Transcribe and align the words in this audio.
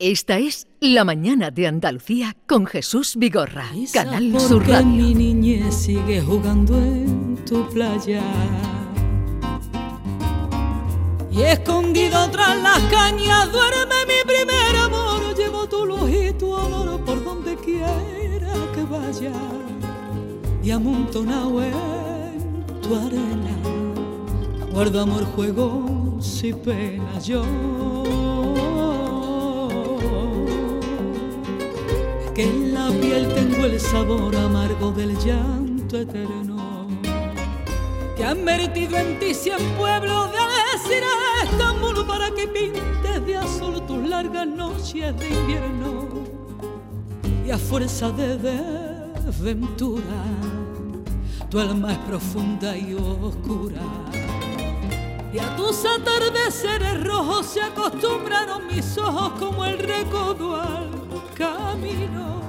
Esta 0.00 0.38
es 0.38 0.66
La 0.80 1.04
Mañana 1.04 1.52
de 1.52 1.68
Andalucía 1.68 2.34
con 2.48 2.66
Jesús 2.66 3.14
Vigorra, 3.14 3.66
Canal 3.92 4.40
Sur 4.40 4.66
Radio. 4.66 4.86
mi 4.86 5.14
niñez 5.14 5.72
sigue 5.72 6.20
jugando 6.20 6.76
en 6.76 7.36
tu 7.44 7.64
playa. 7.68 8.20
Y 11.30 11.42
escondido 11.42 12.28
tras 12.32 12.60
las 12.60 12.80
cañas 12.90 13.52
duerme 13.52 13.94
mi 14.08 14.24
primer 14.26 14.76
amor. 14.82 15.32
Llevo 15.36 15.68
tu 15.68 15.86
luz 15.86 16.10
y 16.10 16.32
tu 16.32 16.50
olor 16.50 17.00
por 17.04 17.24
donde 17.24 17.54
quiera 17.54 18.52
que 18.74 18.82
vaya. 18.82 19.32
Y 20.60 20.72
amontonado 20.72 21.62
en 21.62 22.66
tu 22.82 22.96
arena. 22.96 23.56
Guardo 24.72 25.02
amor, 25.02 25.24
juegos 25.36 26.42
y 26.42 26.52
penas 26.52 27.28
yo. 27.28 27.44
Que 32.34 32.42
en 32.42 32.74
la 32.74 32.88
piel 32.90 33.28
tengo 33.32 33.64
el 33.64 33.78
sabor 33.78 34.34
amargo 34.34 34.90
del 34.90 35.16
llanto 35.18 35.98
eterno. 35.98 36.88
Que 38.16 38.24
han 38.24 38.44
vertido 38.44 38.96
en 38.96 39.18
ti 39.20 39.34
cien 39.34 39.60
pueblos 39.78 40.32
de 40.32 40.38
a 40.38 41.44
Estambul 41.44 42.04
para 42.06 42.30
que 42.32 42.48
pintes 42.48 43.26
de 43.26 43.36
azul 43.36 43.80
tus 43.86 44.08
largas 44.08 44.48
noches 44.48 45.16
de 45.16 45.28
invierno. 45.28 46.08
Y 47.46 47.50
a 47.50 47.58
fuerza 47.58 48.10
de 48.10 48.36
desventura, 48.36 50.24
tu 51.50 51.60
alma 51.60 51.92
es 51.92 51.98
profunda 51.98 52.76
y 52.76 52.94
oscura. 52.94 53.82
Y 55.32 55.38
a 55.38 55.56
tus 55.56 55.84
atardeceres 55.84 57.04
rojos 57.04 57.46
se 57.46 57.62
acostumbraron 57.62 58.66
mis 58.66 58.96
ojos 58.98 59.32
como 59.38 59.64
el 59.64 59.78
recodo 59.78 60.60
al 60.60 60.93
camino. 61.34 62.42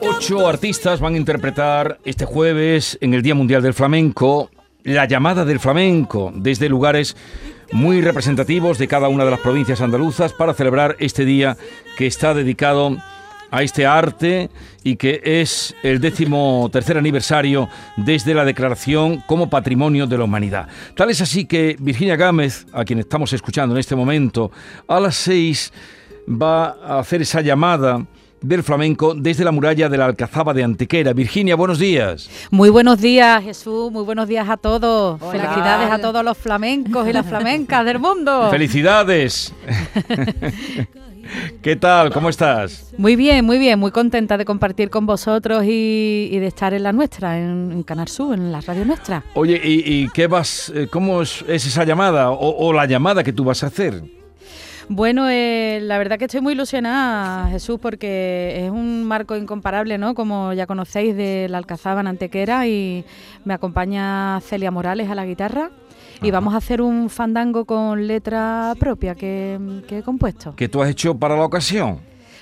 Ocho 0.00 0.46
artistas 0.48 1.00
van 1.00 1.14
a 1.14 1.16
interpretar 1.18 1.98
este 2.04 2.24
jueves 2.24 2.96
en 3.00 3.14
el 3.14 3.22
Día 3.22 3.34
Mundial 3.34 3.62
del 3.62 3.74
Flamenco 3.74 4.50
la 4.86 5.04
llamada 5.04 5.44
del 5.44 5.58
flamenco 5.58 6.32
desde 6.34 6.68
lugares 6.68 7.16
muy 7.72 8.00
representativos 8.00 8.78
de 8.78 8.86
cada 8.86 9.08
una 9.08 9.24
de 9.24 9.32
las 9.32 9.40
provincias 9.40 9.80
andaluzas 9.80 10.32
para 10.32 10.54
celebrar 10.54 10.94
este 11.00 11.24
día 11.24 11.56
que 11.98 12.06
está 12.06 12.34
dedicado 12.34 12.96
a 13.50 13.62
este 13.64 13.84
arte 13.84 14.48
y 14.84 14.94
que 14.94 15.20
es 15.24 15.74
el 15.82 16.00
décimo 16.00 16.68
tercer 16.72 16.98
aniversario 16.98 17.68
desde 17.96 18.32
la 18.32 18.44
declaración 18.44 19.24
como 19.26 19.50
Patrimonio 19.50 20.06
de 20.06 20.18
la 20.18 20.24
Humanidad. 20.24 20.68
Tal 20.94 21.10
es 21.10 21.20
así 21.20 21.46
que 21.46 21.76
Virginia 21.80 22.14
Gámez, 22.14 22.66
a 22.72 22.84
quien 22.84 23.00
estamos 23.00 23.32
escuchando 23.32 23.74
en 23.74 23.80
este 23.80 23.96
momento, 23.96 24.52
a 24.86 25.00
las 25.00 25.16
seis 25.16 25.72
va 26.28 26.76
a 26.82 26.98
hacer 26.98 27.22
esa 27.22 27.40
llamada 27.40 28.04
del 28.40 28.62
flamenco 28.62 29.14
desde 29.14 29.44
la 29.44 29.52
muralla 29.52 29.88
de 29.88 29.96
la 29.96 30.06
Alcazaba 30.06 30.52
de 30.54 30.62
Antequera. 30.62 31.12
Virginia, 31.12 31.56
buenos 31.56 31.78
días. 31.78 32.28
Muy 32.50 32.70
buenos 32.70 33.00
días, 33.00 33.42
Jesús. 33.42 33.90
Muy 33.90 34.04
buenos 34.04 34.28
días 34.28 34.48
a 34.48 34.56
todos. 34.56 35.20
Felicidades 35.20 35.90
a 35.90 35.98
todos 35.98 36.24
los 36.24 36.36
flamencos 36.36 37.08
y 37.08 37.12
las 37.12 37.26
flamencas 37.26 37.84
del 37.84 37.98
mundo. 37.98 38.48
Felicidades. 38.50 39.52
¿Qué 41.60 41.74
tal? 41.74 42.12
¿Cómo 42.12 42.28
estás? 42.28 42.94
Muy 42.96 43.16
bien, 43.16 43.44
muy 43.44 43.58
bien, 43.58 43.80
muy 43.80 43.90
contenta 43.90 44.38
de 44.38 44.44
compartir 44.44 44.90
con 44.90 45.06
vosotros 45.06 45.64
y, 45.66 46.38
de 46.38 46.46
estar 46.46 46.72
en 46.72 46.84
la 46.84 46.92
nuestra, 46.92 47.36
en, 47.36 47.82
Canal 47.82 48.06
Sur, 48.06 48.34
en 48.34 48.52
la 48.52 48.60
radio 48.60 48.84
nuestra. 48.84 49.24
Oye, 49.34 49.60
¿y, 49.64 50.08
qué 50.10 50.28
vas, 50.28 50.72
eh, 50.72 50.86
cómo 50.88 51.22
es, 51.22 51.44
esa 51.48 51.82
llamada 51.82 52.30
o 52.30 52.72
la 52.72 52.86
llamada 52.86 53.24
que 53.24 53.32
tú 53.32 53.42
vas 53.42 53.64
a 53.64 53.66
hacer? 53.66 54.04
Bueno, 54.88 55.28
eh, 55.28 55.80
la 55.82 55.98
verdad 55.98 56.16
que 56.16 56.26
estoy 56.26 56.40
muy 56.40 56.52
ilusionada, 56.52 57.48
Jesús, 57.50 57.78
porque 57.80 58.64
es 58.64 58.70
un 58.70 59.02
marco 59.02 59.36
incomparable, 59.36 59.98
¿no? 59.98 60.14
Como 60.14 60.52
ya 60.52 60.66
conocéis, 60.66 61.16
de 61.16 61.48
la 61.50 61.58
Alcazaba 61.58 62.00
en 62.00 62.06
Antequera 62.06 62.68
y 62.68 63.04
me 63.44 63.54
acompaña 63.54 64.40
Celia 64.42 64.70
Morales 64.70 65.10
a 65.10 65.16
la 65.16 65.26
guitarra. 65.26 65.70
Y 66.22 66.30
vamos 66.30 66.54
a 66.54 66.58
hacer 66.58 66.80
un 66.80 67.10
fandango 67.10 67.64
con 67.64 68.06
letra 68.06 68.74
propia 68.78 69.14
que, 69.14 69.58
que 69.86 69.98
he 69.98 70.02
compuesto. 70.02 70.54
¿Que 70.54 70.68
tú 70.68 70.80
has 70.80 70.88
hecho 70.88 71.14
para 71.18 71.36
la 71.36 71.44
ocasión? 71.44 71.98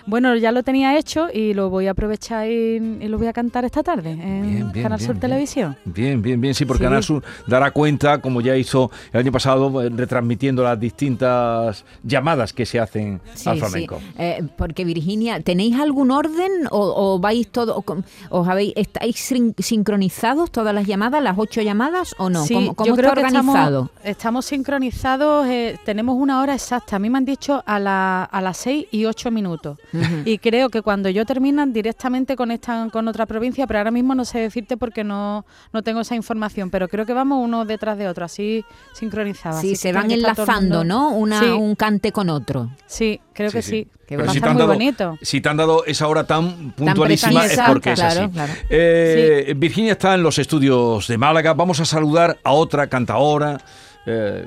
Bueno, 0.06 0.36
ya 0.36 0.52
lo 0.52 0.62
tenía 0.62 0.98
hecho 0.98 1.28
y 1.32 1.54
lo 1.54 1.70
voy 1.70 1.86
a 1.86 1.92
aprovechar 1.92 2.48
y, 2.48 2.78
lo 3.08 3.18
voy 3.18 3.26
a 3.26 3.32
cantar 3.32 3.64
esta 3.64 3.82
tarde 3.82 4.10
en 4.10 4.70
Canal 4.70 5.00
Sur 5.00 5.18
Televisión. 5.18 5.76
Bien, 5.84 6.20
bien, 6.20 6.40
bien, 6.40 6.54
sí, 6.54 6.64
porque 6.64 6.84
Canal 6.84 7.02
Sur 7.02 7.22
dará 7.46 7.70
cuenta, 7.70 8.20
como 8.20 8.40
ya 8.40 8.56
hizo 8.56 8.90
el 9.12 9.20
año 9.20 9.32
pasado, 9.32 9.82
eh, 9.82 9.90
retransmitiendo 9.90 10.62
las 10.62 10.78
distintas 10.78 11.84
llamadas 12.02 12.52
que 12.52 12.66
se 12.66 12.78
hacen 12.78 13.20
al 13.46 13.58
flamenco. 13.58 14.00
Eh, 14.18 14.42
porque 14.56 14.84
Virginia, 14.84 15.40
¿tenéis 15.40 15.76
algún 15.76 16.10
orden 16.10 16.68
o, 16.70 17.18
vais 17.18 17.48
todo, 17.48 17.82
os 18.30 18.48
habéis, 18.48 18.74
estáis 18.76 19.16
sincronizados 19.58 20.50
todas 20.50 20.74
las 20.74 20.86
llamadas, 20.86 21.22
las 21.22 21.38
ocho 21.38 21.62
llamadas 21.62 22.14
o 22.18 22.28
no? 22.28 22.44
¿Cómo, 22.46 22.74
yo 22.84 22.94
creo 22.94 23.12
está 23.12 23.20
organizado? 23.20 23.90
Estamos, 24.02 24.44
sincronizados, 24.44 25.46
eh, 25.46 25.78
tenemos 25.84 26.16
una 26.18 26.40
hora 26.40 26.54
exacta. 26.54 26.96
A 26.96 26.98
mí 26.98 27.08
me 27.08 27.18
han 27.18 27.24
dicho 27.24 27.62
a, 27.64 27.78
la, 27.78 28.24
a 28.24 28.40
las 28.40 28.58
seis 28.58 28.86
y 28.90 29.06
ocho 29.06 29.30
minutos. 29.30 29.78
Y 30.24 30.38
creo 30.38 30.68
que 30.70 30.82
cuando 30.82 31.08
yo 31.08 31.24
terminan 31.24 31.72
directamente 31.72 32.36
conectan 32.36 32.90
con 32.90 33.08
otra 33.08 33.26
provincia, 33.26 33.66
pero 33.66 33.78
ahora 33.78 33.90
mismo 33.90 34.14
no 34.14 34.24
sé 34.24 34.38
decirte 34.38 34.76
porque 34.76 35.04
no, 35.04 35.44
no 35.72 35.82
tengo 35.82 36.00
esa 36.00 36.14
información, 36.14 36.70
pero 36.70 36.88
creo 36.88 37.06
que 37.06 37.12
vamos 37.12 37.44
uno 37.44 37.64
detrás 37.64 37.98
de 37.98 38.08
otro, 38.08 38.24
así 38.24 38.64
sincronizados. 38.92 39.60
Sí, 39.60 39.76
se 39.76 39.92
van 39.92 40.10
enlazando, 40.10 40.84
¿no? 40.84 41.10
Una, 41.10 41.54
Un 41.54 41.74
cante 41.74 42.12
con 42.12 42.30
otro. 42.30 42.70
Sí, 42.86 43.20
creo 43.32 43.50
que 43.50 43.62
sí. 43.62 43.88
Que 44.06 44.16
va 44.16 44.24
a 44.24 44.32
estar 44.32 44.54
muy 44.54 44.66
bonito. 44.66 45.18
Si 45.22 45.40
te 45.40 45.48
han 45.48 45.56
dado 45.56 45.84
esa 45.86 46.08
hora 46.08 46.26
tan 46.26 46.72
puntualísima 46.72 47.46
es 47.46 47.58
porque 47.66 47.92
es 47.92 48.00
así. 48.00 48.20
Eh, 48.68 49.54
Virginia 49.56 49.92
está 49.92 50.14
en 50.14 50.22
los 50.22 50.38
estudios 50.38 51.08
de 51.08 51.16
Málaga. 51.16 51.54
Vamos 51.54 51.80
a 51.80 51.84
saludar 51.84 52.38
a 52.44 52.52
otra 52.52 52.88
cantadora. 52.88 53.58
Eh, 54.06 54.46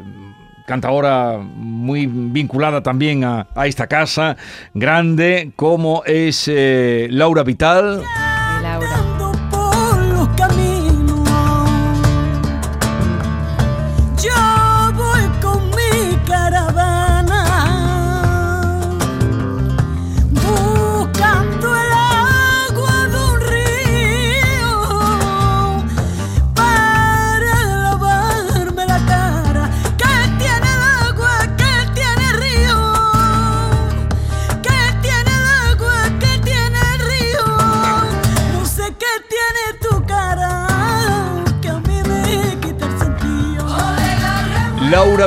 cantadora 0.67 1.39
muy 1.39 2.07
vinculada 2.07 2.83
también 2.83 3.23
a, 3.23 3.47
esta 3.65 3.87
casa 3.87 4.35
grande, 4.73 5.51
como 5.55 6.03
es 6.05 6.47
eh, 6.47 7.07
Laura 7.09 7.43
Vital. 7.43 8.03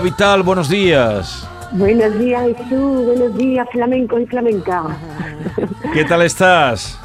Vital, 0.01 0.43
buenos 0.43 0.69
días. 0.69 1.47
Buenos 1.73 2.19
días, 2.19 2.43
Jesús. 2.57 3.05
Buenos 3.07 3.37
días, 3.37 3.69
flamenco 3.71 4.19
y 4.19 4.27
flamenca. 4.27 4.85
¿Qué 5.93 6.05
tal 6.05 6.23
estás? 6.23 6.99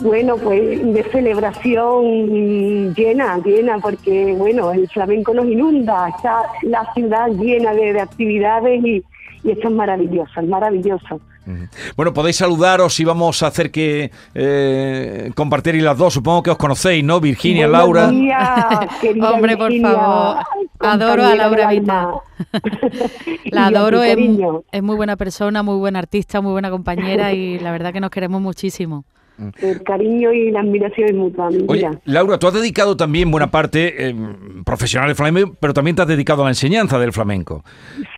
Bueno, 0.00 0.36
pues 0.36 0.92
de 0.92 1.02
celebración 1.10 2.94
llena, 2.94 3.38
llena, 3.38 3.78
porque 3.78 4.34
bueno, 4.36 4.72
el 4.72 4.88
flamenco 4.88 5.32
nos 5.32 5.46
inunda, 5.46 6.08
está 6.08 6.42
la 6.62 6.92
ciudad 6.92 7.28
llena 7.28 7.72
de, 7.72 8.00
actividades 8.00 8.84
y, 8.84 9.04
y 9.44 9.50
esto 9.50 9.68
es 9.68 9.74
maravilloso, 9.74 10.40
es 10.40 10.48
maravilloso. 10.48 11.20
Bueno, 11.96 12.12
podéis 12.12 12.36
saludaros 12.36 13.00
y 13.00 13.04
vamos 13.04 13.42
a 13.42 13.46
hacer 13.46 13.70
que 13.70 14.10
eh, 14.34 15.30
compartir 15.34 15.76
y 15.76 15.80
las 15.80 15.96
dos. 15.96 16.12
Supongo 16.12 16.42
que 16.42 16.50
os 16.50 16.58
conocéis, 16.58 17.02
¿no? 17.02 17.20
Virginia, 17.20 17.66
Laura. 17.66 18.08
Hombre, 19.32 19.56
por 19.56 19.72
favor. 19.80 20.36
Adoro 20.80 21.24
a 21.24 21.34
Laura 21.34 21.70
Vital. 21.70 22.08
la 23.46 23.66
adoro, 23.66 24.02
es, 24.02 24.18
es 24.70 24.82
muy 24.82 24.96
buena 24.96 25.16
persona, 25.16 25.62
muy 25.62 25.78
buena 25.78 26.00
artista, 26.00 26.40
muy 26.40 26.52
buena 26.52 26.70
compañera 26.70 27.32
y 27.32 27.58
la 27.58 27.72
verdad 27.72 27.92
que 27.92 28.00
nos 28.00 28.10
queremos 28.10 28.40
muchísimo. 28.42 29.04
El 29.60 29.82
cariño 29.84 30.32
y 30.32 30.50
la 30.50 30.60
admiración 30.60 31.08
es 31.08 31.14
mutua. 31.14 31.48
Oye, 31.68 31.88
Laura, 32.04 32.38
tú 32.38 32.48
has 32.48 32.54
dedicado 32.54 32.96
también 32.96 33.30
buena 33.30 33.50
parte 33.50 34.08
eh, 34.08 34.14
profesional 34.64 35.08
del 35.08 35.16
flamenco, 35.16 35.56
pero 35.60 35.72
también 35.72 35.94
te 35.94 36.02
has 36.02 36.08
dedicado 36.08 36.42
a 36.42 36.46
la 36.46 36.50
enseñanza 36.50 36.98
del 36.98 37.12
flamenco. 37.12 37.62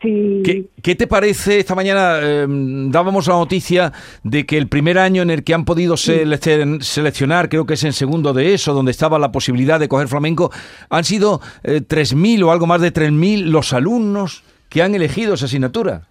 Sí. 0.00 0.42
¿Qué, 0.82 0.94
te 0.94 1.06
parece? 1.06 1.58
Esta 1.58 1.74
mañana 1.74 2.20
em, 2.22 2.90
dábamos 2.90 3.28
la 3.28 3.34
noticia 3.34 3.92
de 4.24 4.46
que 4.46 4.56
el 4.56 4.68
primer 4.68 4.98
año 4.98 5.20
en 5.20 5.30
el 5.30 5.44
que 5.44 5.52
han 5.52 5.66
podido 5.66 5.96
seleccionar, 5.98 7.50
creo 7.50 7.66
que 7.66 7.74
es 7.74 7.84
en 7.84 7.92
segundo 7.92 8.32
de 8.32 8.54
eso, 8.54 8.72
donde 8.72 8.90
estaba 8.90 9.18
la 9.18 9.30
posibilidad 9.30 9.78
de 9.78 9.88
coger 9.88 10.08
flamenco, 10.08 10.50
han 10.88 11.04
sido 11.04 11.40
eh, 11.62 11.82
3.000 11.82 12.44
o 12.44 12.50
algo 12.50 12.66
más 12.66 12.80
de 12.80 12.92
3.000 12.92 13.44
los 13.44 13.74
alumnos 13.74 14.42
que 14.70 14.82
han 14.82 14.94
elegido 14.94 15.34
esa 15.34 15.44
asignatura. 15.44 16.06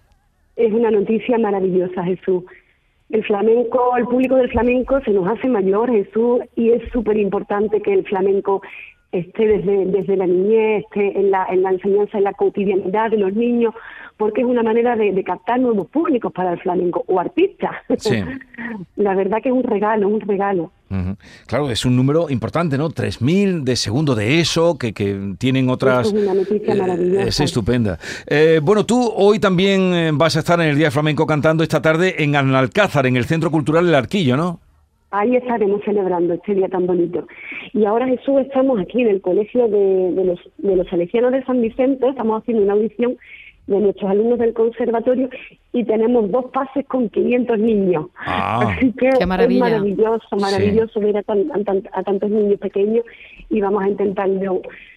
es 0.54 0.72
una 0.72 0.90
noticia 0.92 1.36
maravillosa, 1.38 2.04
Jesús. 2.04 2.44
El 3.10 3.24
flamenco, 3.24 3.96
el 3.96 4.04
público 4.04 4.36
del 4.36 4.50
flamenco 4.50 5.00
se 5.00 5.10
nos 5.10 5.26
hace 5.26 5.48
mayor, 5.48 5.90
Jesús, 5.90 6.40
y 6.54 6.70
es 6.70 6.82
súper 6.92 7.16
importante 7.16 7.80
que 7.82 7.92
el 7.92 8.04
flamenco 8.06 8.62
esté 9.12 9.46
desde, 9.46 9.86
desde 9.86 10.16
la 10.16 10.26
niñez, 10.26 10.84
esté 10.84 11.18
en 11.18 11.30
la, 11.32 11.46
en 11.50 11.62
la 11.62 11.70
enseñanza, 11.70 12.18
en 12.18 12.24
la 12.24 12.32
cotidianidad 12.32 13.10
de 13.10 13.18
los 13.18 13.34
niños, 13.34 13.74
porque 14.16 14.42
es 14.42 14.46
una 14.46 14.62
manera 14.62 14.94
de, 14.94 15.24
captar 15.24 15.58
nuevos 15.58 15.88
públicos 15.88 16.32
para 16.32 16.52
el 16.52 16.60
flamenco 16.60 17.04
o 17.08 17.18
artistas. 17.18 17.72
Sí. 17.98 18.22
la 18.96 19.14
verdad 19.14 19.42
que 19.42 19.48
es 19.48 19.54
un 19.54 19.64
regalo, 19.64 20.08
un 20.08 20.20
regalo. 20.20 20.70
Claro, 21.46 21.70
es 21.70 21.84
un 21.84 21.94
número 21.94 22.28
importante, 22.30 22.76
¿no? 22.76 22.88
3.000 22.88 23.62
de 23.62 23.76
segundo 23.76 24.16
de 24.16 24.40
eso, 24.40 24.76
que, 24.76 24.92
que 24.92 25.34
tienen 25.38 25.70
otras... 25.70 26.08
Es 26.08 26.12
una 26.12 26.34
noticia 26.34 26.74
eh, 26.74 26.76
maravillosa. 26.76 27.28
es 27.28 27.40
estupenda. 27.40 27.98
Eh, 28.26 28.60
bueno, 28.60 28.84
tú 28.84 29.12
hoy 29.14 29.38
también 29.38 29.94
eh, 29.94 30.10
vas 30.12 30.34
a 30.34 30.40
estar 30.40 30.60
en 30.60 30.66
el 30.66 30.74
Día 30.74 30.86
del 30.86 30.92
Flamenco 30.92 31.26
cantando 31.26 31.62
esta 31.62 31.80
tarde 31.80 32.22
en 32.22 32.34
Analcázar, 32.34 33.06
en 33.06 33.16
el 33.16 33.24
Centro 33.24 33.52
Cultural 33.52 33.86
El 33.86 33.94
Arquillo, 33.94 34.36
¿no? 34.36 34.58
Ahí 35.12 35.36
estaremos 35.36 35.80
celebrando 35.84 36.34
este 36.34 36.54
día 36.54 36.68
tan 36.68 36.86
bonito. 36.86 37.26
Y 37.72 37.84
ahora 37.84 38.06
Jesús, 38.06 38.40
estamos 38.40 38.80
aquí 38.80 39.02
en 39.02 39.08
el 39.08 39.20
Colegio 39.20 39.68
de, 39.68 40.12
de 40.12 40.24
los, 40.24 40.38
de 40.58 40.76
los 40.76 40.88
Salesianos 40.88 41.32
de 41.32 41.44
San 41.44 41.60
Vicente, 41.60 42.08
estamos 42.08 42.42
haciendo 42.42 42.64
una 42.64 42.74
audición 42.74 43.16
de 43.66 43.78
nuestros 43.78 44.10
alumnos 44.10 44.38
del 44.38 44.52
conservatorio 44.52 45.28
y 45.72 45.84
tenemos 45.84 46.30
dos 46.30 46.46
pases 46.52 46.84
con 46.86 47.08
500 47.08 47.58
niños. 47.58 48.06
Ah. 48.18 48.72
Así 48.76 48.92
que 48.92 49.10
Qué 49.18 49.26
maravilla. 49.26 49.66
es 49.66 49.72
maravilloso, 49.72 50.36
maravilloso 50.40 50.98
ver 51.00 51.18
a, 51.18 51.22
tan- 51.22 51.50
a 51.52 51.62
tan- 51.64 51.88
a 51.92 52.02
tantos 52.02 52.30
niños 52.30 52.58
pequeños 52.58 53.04
y 53.48 53.60
vamos 53.60 53.82
a 53.84 53.88
intentar 53.88 54.28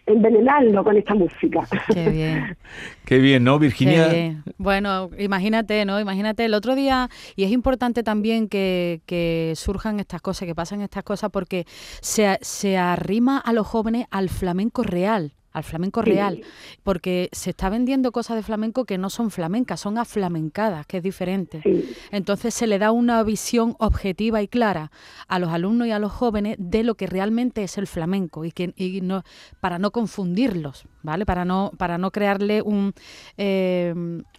envenenarlo 0.06 0.84
con 0.84 0.98
esta 0.98 1.14
música. 1.16 1.68
Qué 1.94 2.10
bien. 2.10 2.58
Qué 3.06 3.20
bien, 3.20 3.44
¿no, 3.44 3.60
Virginia? 3.60 4.10
Qué 4.10 4.16
bien. 4.16 4.44
Bueno, 4.58 5.10
imagínate, 5.20 5.86
¿no? 5.86 6.00
Imagínate 6.00 6.46
el 6.46 6.54
otro 6.54 6.76
día, 6.76 7.10
y 7.36 7.44
es 7.44 7.52
importante 7.52 8.02
también 8.04 8.48
que, 8.50 9.02
que 9.06 9.54
surjan 9.56 10.00
estas 10.00 10.22
cosas, 10.22 10.48
que 10.48 10.56
pasen 10.56 10.82
estas 10.82 11.04
cosas, 11.04 11.30
porque 11.32 11.66
se, 12.02 12.38
se 12.42 12.78
arrima 12.78 13.38
a 13.38 13.54
los 13.54 13.68
jóvenes 13.68 14.06
al 14.12 14.30
flamenco 14.30 14.84
real 14.84 15.34
al 15.54 15.64
flamenco 15.64 16.02
real, 16.02 16.42
porque 16.82 17.30
se 17.32 17.52
está 17.52 17.70
vendiendo 17.70 18.12
cosas 18.12 18.36
de 18.36 18.44
flamenco 18.44 18.86
que 18.86 18.98
no 18.98 19.10
son 19.10 19.30
flamencas, 19.30 19.80
son 19.80 19.98
aflamencadas, 20.00 20.86
que 20.88 20.98
es 20.98 21.04
diferente. 21.04 21.62
Sí. 21.64 21.94
Entonces 22.12 22.54
se 22.54 22.66
le 22.66 22.80
da 22.80 22.92
una 22.92 23.22
visión 23.24 23.76
objetiva 23.80 24.42
y 24.42 24.48
clara 24.48 24.92
a 25.28 25.40
los 25.40 25.50
alumnos 25.50 25.88
y 25.88 25.92
a 25.92 26.00
los 26.00 26.12
jóvenes 26.12 26.56
de 26.60 26.84
lo 26.84 26.96
que 26.96 27.06
realmente 27.06 27.64
es 27.64 27.78
el 27.78 27.86
flamenco 27.86 28.46
y 28.46 28.52
que 28.52 28.74
y 28.76 29.02
no 29.02 29.24
para 29.60 29.78
no 29.78 29.92
confundirlos, 29.92 30.86
¿vale? 31.04 31.26
Para 31.26 31.46
no 31.46 31.72
para 31.78 32.00
no 32.00 32.12
crearle 32.12 32.64
un 32.64 32.94
eh, 33.38 33.94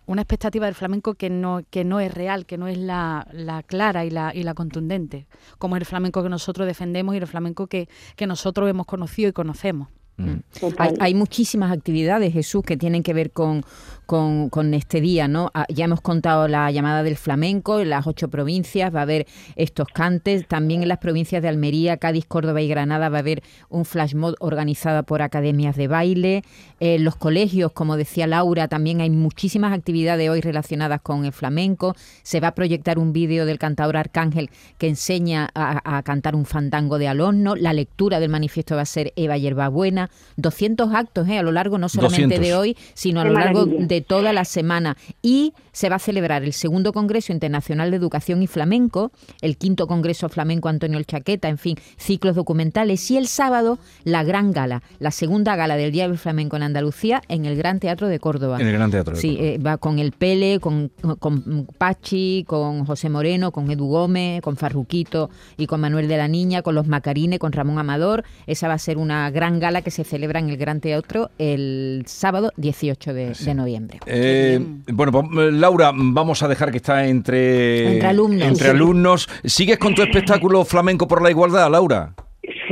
una 0.07 0.23
expectativa 0.23 0.67
del 0.67 0.75
flamenco 0.75 1.15
que 1.15 1.31
no 1.31 1.63
que 1.71 1.85
no 1.85 2.01
es 2.01 2.13
real, 2.13 2.45
que 2.45 2.59
no 2.59 2.67
es 2.67 2.77
la, 2.77 3.29
la 3.33 3.63
clara 3.63 4.05
y 4.05 4.11
la 4.11 4.35
y 4.35 4.43
la 4.43 4.55
contundente, 4.55 5.29
como 5.59 5.77
es 5.77 5.83
el 5.83 5.87
flamenco 5.87 6.25
que 6.25 6.29
nosotros 6.29 6.67
defendemos 6.67 7.15
y 7.15 7.19
el 7.19 7.27
flamenco 7.29 7.69
que 7.69 7.89
que 8.17 8.27
nosotros 8.27 8.69
hemos 8.69 8.87
conocido 8.87 9.29
y 9.29 9.33
conocemos. 9.33 9.89
Mm. 10.17 10.35
Total. 10.61 10.89
Hay, 10.89 10.95
hay 11.01 11.15
muchísimas 11.15 11.73
actividades, 11.73 12.33
Jesús, 12.33 12.63
que 12.65 12.77
tienen 12.77 13.03
que 13.03 13.13
ver 13.13 13.33
con, 13.33 13.65
con, 14.07 14.49
con 14.49 14.75
este 14.75 15.01
día, 15.01 15.29
¿no? 15.29 15.51
Ah, 15.55 15.67
Ya 15.69 15.87
hemos 15.87 16.01
contado 16.01 16.47
la 16.47 16.71
llamada 16.71 17.03
del 17.03 17.17
flamenco 17.17 17.81
en 17.81 17.91
las 17.91 18.07
ocho 18.07 18.29
provincias, 18.29 18.95
va 18.95 19.01
a 19.01 19.03
haber 19.03 19.27
estos 19.57 19.89
cantes, 19.89 20.47
también 20.47 20.83
en 20.83 20.89
las 20.89 20.99
provincias 20.99 21.43
de 21.43 21.49
Almería, 21.49 21.97
Cádiz, 21.97 22.27
Córdoba 22.27 22.61
y 22.61 22.69
Granada 22.69 23.09
va 23.09 23.17
a 23.17 23.21
haber 23.21 23.43
un 23.69 23.85
flash 23.85 24.15
mob 24.15 24.35
organizado 24.41 25.03
por 25.03 25.23
academias 25.23 25.77
de 25.77 25.89
baile, 25.89 26.45
en 26.81 27.05
los 27.05 27.17
colegios, 27.17 27.73
como 27.73 27.97
decía 27.97 28.27
Laura, 28.27 28.69
también 28.69 29.01
hay 29.01 29.11
muchísimas 29.11 29.73
actividades 29.73 30.29
hoy 30.29 30.41
relacionadas 30.41 31.01
con 31.01 31.25
el 31.25 31.33
flamenco, 31.33 31.95
se 32.23 32.41
va 32.41 32.49
a 32.49 32.55
proyectar 32.55 32.99
un 32.99 33.13
vídeo 33.13 33.47
del 33.47 33.59
cantador 33.59 33.97
Arcángel 33.97 34.51
que 34.79 34.89
enseña 34.89 35.49
a, 35.55 35.97
a 35.97 36.03
cantar 36.03 36.37
un 36.37 36.45
fandango 36.45 36.99
de 36.99 37.09
alorno, 37.09 37.57
la 37.57 37.73
lectura 37.73 38.21
del 38.21 38.31
manifiesto 38.31 38.77
va 38.77 38.83
a 38.83 38.87
ser 38.87 39.13
Eva 39.17 39.37
Yerbabuena, 39.37 40.04
200 40.37 40.93
actos 40.95 41.29
¿eh? 41.29 41.39
a 41.39 41.43
lo 41.43 41.53
largo 41.53 41.79
no 41.79 41.89
solamente 41.89 42.37
200. 42.37 42.47
de 42.47 42.55
hoy, 42.55 42.77
sino 42.95 43.21
a 43.21 43.25
Qué 43.25 43.29
lo 43.31 43.35
largo 43.39 43.67
maravilla. 43.67 43.87
de 43.87 44.01
toda 44.01 44.33
la 44.33 44.45
semana. 44.45 44.97
Y 45.23 45.53
se 45.73 45.89
va 45.89 45.97
a 45.97 45.99
celebrar 45.99 46.45
el 46.45 46.53
segundo 46.53 46.93
Congreso 46.93 47.33
Internacional 47.33 47.91
de 47.91 47.97
Educación 47.97 48.43
y 48.43 48.47
Flamenco, 48.47 49.11
el 49.41 49.57
quinto 49.57 49.87
Congreso 49.87 50.29
Flamenco 50.29 50.69
Antonio 50.69 50.99
El 50.99 51.07
Chaqueta, 51.07 51.49
en 51.49 51.59
fin, 51.59 51.77
ciclos 51.97 52.37
documentales. 52.37 53.11
Y 53.11 53.17
el 53.17 53.27
sábado, 53.27 53.79
la 54.05 54.23
gran 54.23 54.53
gala, 54.53 54.83
la 55.01 55.11
segunda 55.11 55.57
gala 55.57 55.77
del 55.77 55.91
Día 55.93 56.07
del 56.09 56.19
Flamenco 56.19 56.57
en 56.57 56.63
Andalucía, 56.63 57.23
en 57.29 57.45
el 57.45 57.57
Gran 57.57 57.81
Teatro 57.81 58.09
de 58.09 58.21
Córdoba. 58.21 58.59
En 58.61 58.67
el 58.69 58.73
Gran 58.75 58.91
Teatro 58.91 59.15
de 59.15 59.21
Sí, 59.21 59.31
Córdoba. 59.37 59.49
eh, 59.49 59.59
va 59.59 59.79
con 59.79 59.99
el 59.99 60.13
Pele, 60.13 60.61
con, 60.61 60.91
con 61.19 61.67
Pachi, 61.79 62.45
con 62.47 62.85
José 62.87 63.09
Moreno, 63.09 63.51
con 63.53 63.71
Edu 63.71 63.87
Gómez, 63.89 64.41
con 64.43 64.57
Farruquito 64.57 65.31
y 65.57 65.67
con 65.67 65.81
Manuel 65.81 66.09
de 66.09 66.17
la 66.17 66.29
Niña, 66.29 66.63
con 66.63 66.75
los 66.75 66.87
Macarines, 66.87 67.39
con 67.39 67.53
Ramón 67.53 67.79
Amador. 67.79 68.25
Esa 68.47 68.69
va 68.69 68.75
a 68.75 68.79
ser 68.79 68.97
una 68.99 69.31
gran 69.31 69.59
gala 69.61 69.83
que 69.83 69.91
se 69.95 70.05
celebra 70.05 70.41
en 70.41 70.49
el 70.51 70.57
Gran 70.57 70.81
Teatro 70.81 71.31
el 71.39 72.03
sábado 72.07 72.53
18 72.57 73.15
de, 73.15 73.33
de 73.33 73.55
noviembre. 73.55 74.01
Eh, 74.07 74.61
bueno, 74.93 75.13
pues, 75.13 75.25
eh, 75.49 75.53
Laura, 75.53 75.93
vamos 75.95 76.43
a 76.43 76.49
dejar 76.49 76.71
que 76.71 76.79
está 76.79 77.07
entre, 77.07 77.95
Entre 77.95 78.09
alumnos. 78.09 78.49
entre 78.49 78.69
alumnos. 78.71 79.29
¿Sigues 79.45 79.79
con 79.79 79.95
tu 79.95 80.03
espectáculo 80.03 80.65
flamenco 80.65 81.07
por 81.07 81.23
la 81.23 81.31
igualdad, 81.31 81.71
Laura? 81.71 82.13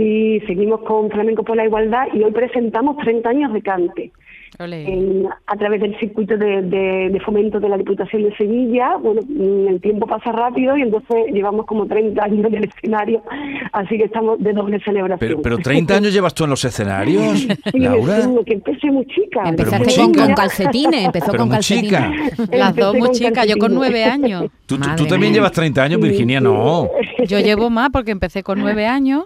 Sí, 0.02 0.40
seguimos 0.48 0.80
con 0.80 1.10
Flamenco 1.10 1.44
por 1.44 1.56
la 1.56 1.64
Igualdad 1.64 2.06
y 2.12 2.24
hoy 2.24 2.32
presentamos 2.32 2.96
30 2.96 3.28
años 3.30 3.52
de 3.52 3.62
cante. 3.62 4.10
En- 4.58 5.26
a 5.46 5.56
través 5.56 5.80
del 5.80 5.98
circuito 5.98 6.36
de, 6.36 6.62
de- 6.62 7.08
de 7.10 7.20
fomento 7.20 7.58
de 7.58 7.68
la 7.68 7.76
Diputación 7.78 8.24
de 8.24 8.36
Sevilla. 8.36 8.96
Bueno, 8.96 9.22
mm, 9.26 9.68
el 9.68 9.80
tiempo 9.80 10.06
pasa 10.06 10.30
rápido 10.32 10.76
y 10.76 10.82
entonces 10.82 11.16
llevamos 11.32 11.66
como 11.66 11.86
30 11.86 12.22
años 12.24 12.46
en 12.46 12.54
el 12.56 12.64
escenario, 12.64 13.22
así 13.72 13.96
que 13.96 14.04
estamos 14.04 14.38
de 14.40 14.52
doble 14.52 14.78
celebración. 14.84 15.18
Pero, 15.20 15.40
pero 15.42 15.58
30 15.62 15.94
años 15.96 16.12
llevas 16.12 16.34
tú 16.34 16.44
en 16.44 16.50
los 16.50 16.64
escenarios, 16.64 17.46
Sí, 17.72 17.78
Laura. 17.78 18.18
Que 18.44 18.54
empecé 18.54 18.90
muy 18.90 19.06
chica. 19.06 19.42
Empezaste 19.46 19.96
con, 19.96 20.12
chica. 20.12 20.26
con 20.26 20.34
calcetines, 20.34 21.04
empezó 21.06 21.26
Pero 21.26 21.38
con 21.38 21.48
muy 21.48 21.56
calcetines. 21.56 21.90
chica. 22.36 22.56
Las 22.56 22.76
dos 22.76 22.94
muy 22.96 23.10
chicas, 23.12 23.46
yo 23.46 23.56
con 23.56 23.70
calcetines. 23.70 23.74
nueve 23.78 24.04
años. 24.04 24.44
Tú, 24.66 24.78
tú- 24.78 24.88
tú 24.96 25.06
también 25.06 25.32
llevas 25.32 25.52
30 25.52 25.82
años, 25.82 26.00
Virginia, 26.00 26.40
no. 26.40 26.88
Yo 27.26 27.38
llevo 27.40 27.70
más 27.70 27.88
porque 27.90 28.10
empecé 28.10 28.42
con 28.42 28.58
nueve 28.60 28.86
años 28.86 29.24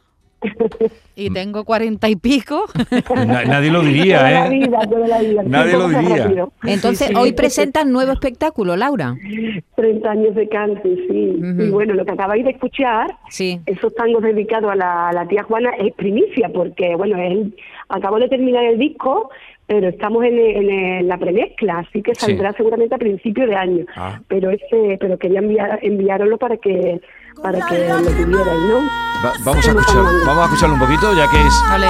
y 1.16 1.30
tengo 1.30 1.64
cuarenta 1.64 2.08
y 2.08 2.16
pico. 2.16 2.64
Na- 3.14 3.44
nadie 3.44 3.70
lo 3.70 3.80
Toda 3.80 3.90
diría, 3.90 4.22
la 4.22 4.46
¿eh? 4.46 4.50
vida, 4.50 4.78
toda 4.88 5.08
la 5.08 5.18
vida. 5.20 5.42
Nadie 5.44 5.72
lo 5.72 5.88
diría. 5.88 6.16
rápido. 6.24 6.52
Entonces, 6.64 7.08
Sí, 7.08 7.14
sí. 7.14 7.20
hoy 7.20 7.32
presentas 7.32 7.86
nuevo 7.86 8.12
espectáculo, 8.12 8.76
Laura. 8.76 9.14
30 9.76 10.10
años 10.10 10.34
de 10.34 10.48
cante, 10.48 10.88
sí. 11.08 11.36
Y 11.40 11.70
bueno, 11.70 11.94
lo 11.94 12.04
que 12.04 12.12
acabáis 12.12 12.44
de 12.44 12.50
escuchar, 12.52 13.16
Sí. 13.30 13.60
esos 13.66 13.94
tangos 13.94 14.22
dedicados 14.22 14.70
a 14.70 14.74
la, 14.76 15.08
a 15.08 15.12
la 15.12 15.26
tía 15.28 15.42
Juana, 15.42 15.70
es 15.78 15.92
primicia, 15.94 16.48
porque, 16.50 16.94
bueno, 16.96 17.16
él 17.18 17.54
acabó 17.88 18.18
de 18.18 18.28
terminar 18.28 18.64
el 18.64 18.78
disco, 18.78 19.30
pero 19.66 19.88
estamos 19.88 20.24
en, 20.24 20.38
en- 20.38 20.70
en 20.70 21.08
la 21.08 21.18
premezcla, 21.18 21.78
así 21.80 22.02
que 22.02 22.14
Sí. 22.14 22.26
saldrá 22.26 22.52
seguramente 22.52 22.94
a 22.94 22.98
principio 22.98 23.46
de 23.46 23.56
año. 23.56 23.84
Ah. 23.96 24.20
Pero 24.28 24.50
ese, 24.50 24.96
pero 25.00 25.18
quería 25.18 25.40
enviar, 25.40 25.78
enviároslo 25.82 26.38
para 26.38 26.56
que 26.56 27.00
para 27.42 27.66
que 27.66 27.88
lo 27.88 27.96
tuvierais, 28.02 28.62
¿no? 28.68 28.78
Va- 29.24 29.32
vamos, 29.44 29.66
a 29.66 29.68
escuchar, 29.70 30.04
vamos 30.26 30.42
a 30.42 30.44
escucharlo 30.44 30.74
un 30.74 30.80
poquito, 30.80 31.14
ya 31.14 31.28
que 31.30 31.46
es... 31.46 31.54
Ole. 31.74 31.86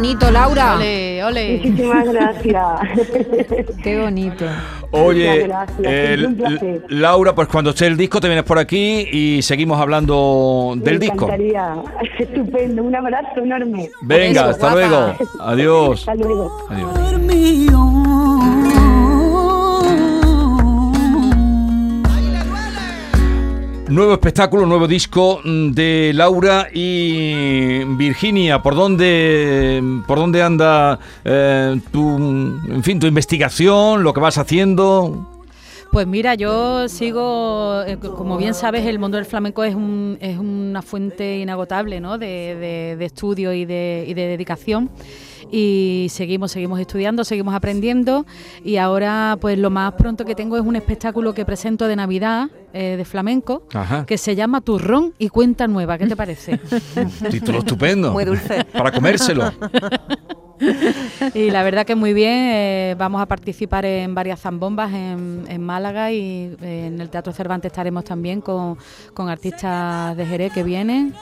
Bonito, 0.00 0.30
Laura. 0.30 0.76
Ole, 0.76 1.22
ole. 1.24 1.58
Muchísimas 1.58 2.08
gracias. 2.08 2.66
Qué 3.82 4.00
bonito. 4.00 4.46
Oye, 4.92 5.44
eh, 5.84 6.14
es 6.14 6.26
un 6.26 6.36
placer. 6.36 6.84
Laura, 6.88 7.34
pues 7.34 7.48
cuando 7.48 7.70
esté 7.70 7.86
el 7.86 7.98
disco 7.98 8.18
te 8.18 8.26
vienes 8.26 8.44
por 8.44 8.58
aquí 8.58 9.06
y 9.12 9.42
seguimos 9.42 9.78
hablando 9.78 10.72
del 10.76 10.98
Me 10.98 11.04
disco. 11.06 11.28
Estupendo, 12.18 12.82
un 12.82 12.96
abrazo 12.96 13.40
enorme. 13.40 13.90
Venga, 14.00 14.48
hasta 14.48 14.72
guapa. 14.72 14.88
luego. 14.88 15.14
Adiós. 15.40 16.00
Hasta 16.00 16.14
luego. 16.14 16.66
Adiós. 16.70 17.89
Nuevo 23.90 24.12
espectáculo, 24.12 24.66
nuevo 24.66 24.86
disco 24.86 25.40
mm, 25.44 25.72
de 25.72 26.12
Laura 26.14 26.68
y 26.72 27.82
Virginia. 27.96 28.62
¿Por 28.62 28.76
dónde, 28.76 29.82
por 30.06 30.18
dónde 30.18 30.44
anda 30.44 31.00
eh, 31.24 31.80
tu, 31.90 32.16
en 32.16 32.84
fin, 32.84 33.00
tu 33.00 33.08
investigación, 33.08 34.04
lo 34.04 34.14
que 34.14 34.20
vas 34.20 34.38
haciendo? 34.38 35.29
Pues 35.90 36.06
mira, 36.06 36.36
yo 36.36 36.88
sigo, 36.88 37.82
eh, 37.84 37.98
como 37.98 38.36
bien 38.36 38.54
sabes, 38.54 38.86
el 38.86 39.00
mundo 39.00 39.16
del 39.16 39.26
flamenco 39.26 39.64
es, 39.64 39.74
un, 39.74 40.18
es 40.20 40.38
una 40.38 40.82
fuente 40.82 41.38
inagotable 41.38 42.00
¿no? 42.00 42.16
de, 42.16 42.96
de, 42.96 43.04
estudio 43.04 43.52
y 43.52 43.64
de, 43.64 44.04
y 44.06 44.14
de 44.14 44.26
dedicación 44.28 44.88
y 45.50 46.06
seguimos, 46.10 46.52
seguimos 46.52 46.78
estudiando, 46.78 47.24
seguimos 47.24 47.54
aprendiendo 47.54 48.24
y 48.64 48.76
ahora 48.76 49.36
pues 49.40 49.58
lo 49.58 49.70
más 49.70 49.94
pronto 49.94 50.24
que 50.24 50.34
tengo 50.34 50.56
es 50.56 50.62
un 50.62 50.76
espectáculo 50.76 51.34
que 51.34 51.44
presento 51.44 51.88
de 51.88 51.96
Navidad 51.96 52.50
eh, 52.72 52.94
de 52.96 53.04
flamenco 53.04 53.64
que 54.06 54.16
se 54.16 54.36
llama 54.36 54.60
Turrón 54.60 55.14
y 55.18 55.28
Cuenta 55.28 55.66
Nueva. 55.66 55.98
¿Qué 55.98 56.06
te 56.06 56.16
parece? 56.16 56.60
Título 57.30 57.58
estupendo. 57.58 58.12
Muy 58.12 58.24
dulce. 58.24 58.64
Para 58.64 58.92
comérselo. 58.92 59.52
y 61.34 61.50
la 61.50 61.62
verdad 61.62 61.86
que 61.86 61.94
muy 61.94 62.12
bien, 62.12 62.50
eh, 62.52 62.94
vamos 62.98 63.20
a 63.20 63.26
participar 63.26 63.84
en 63.84 64.14
varias 64.14 64.40
zambombas 64.40 64.92
en, 64.92 65.62
Málaga 65.62 66.10
y 66.12 66.56
eh, 66.62 66.86
en 66.86 67.00
el 67.00 67.10
Teatro 67.10 67.32
Cervantes 67.32 67.70
estaremos 67.70 68.04
también 68.04 68.40
con, 68.40 68.78
con 69.14 69.28
artistas 69.28 70.16
de 70.16 70.26
Jerez 70.26 70.52
que 70.52 70.62
vienen 70.62 71.14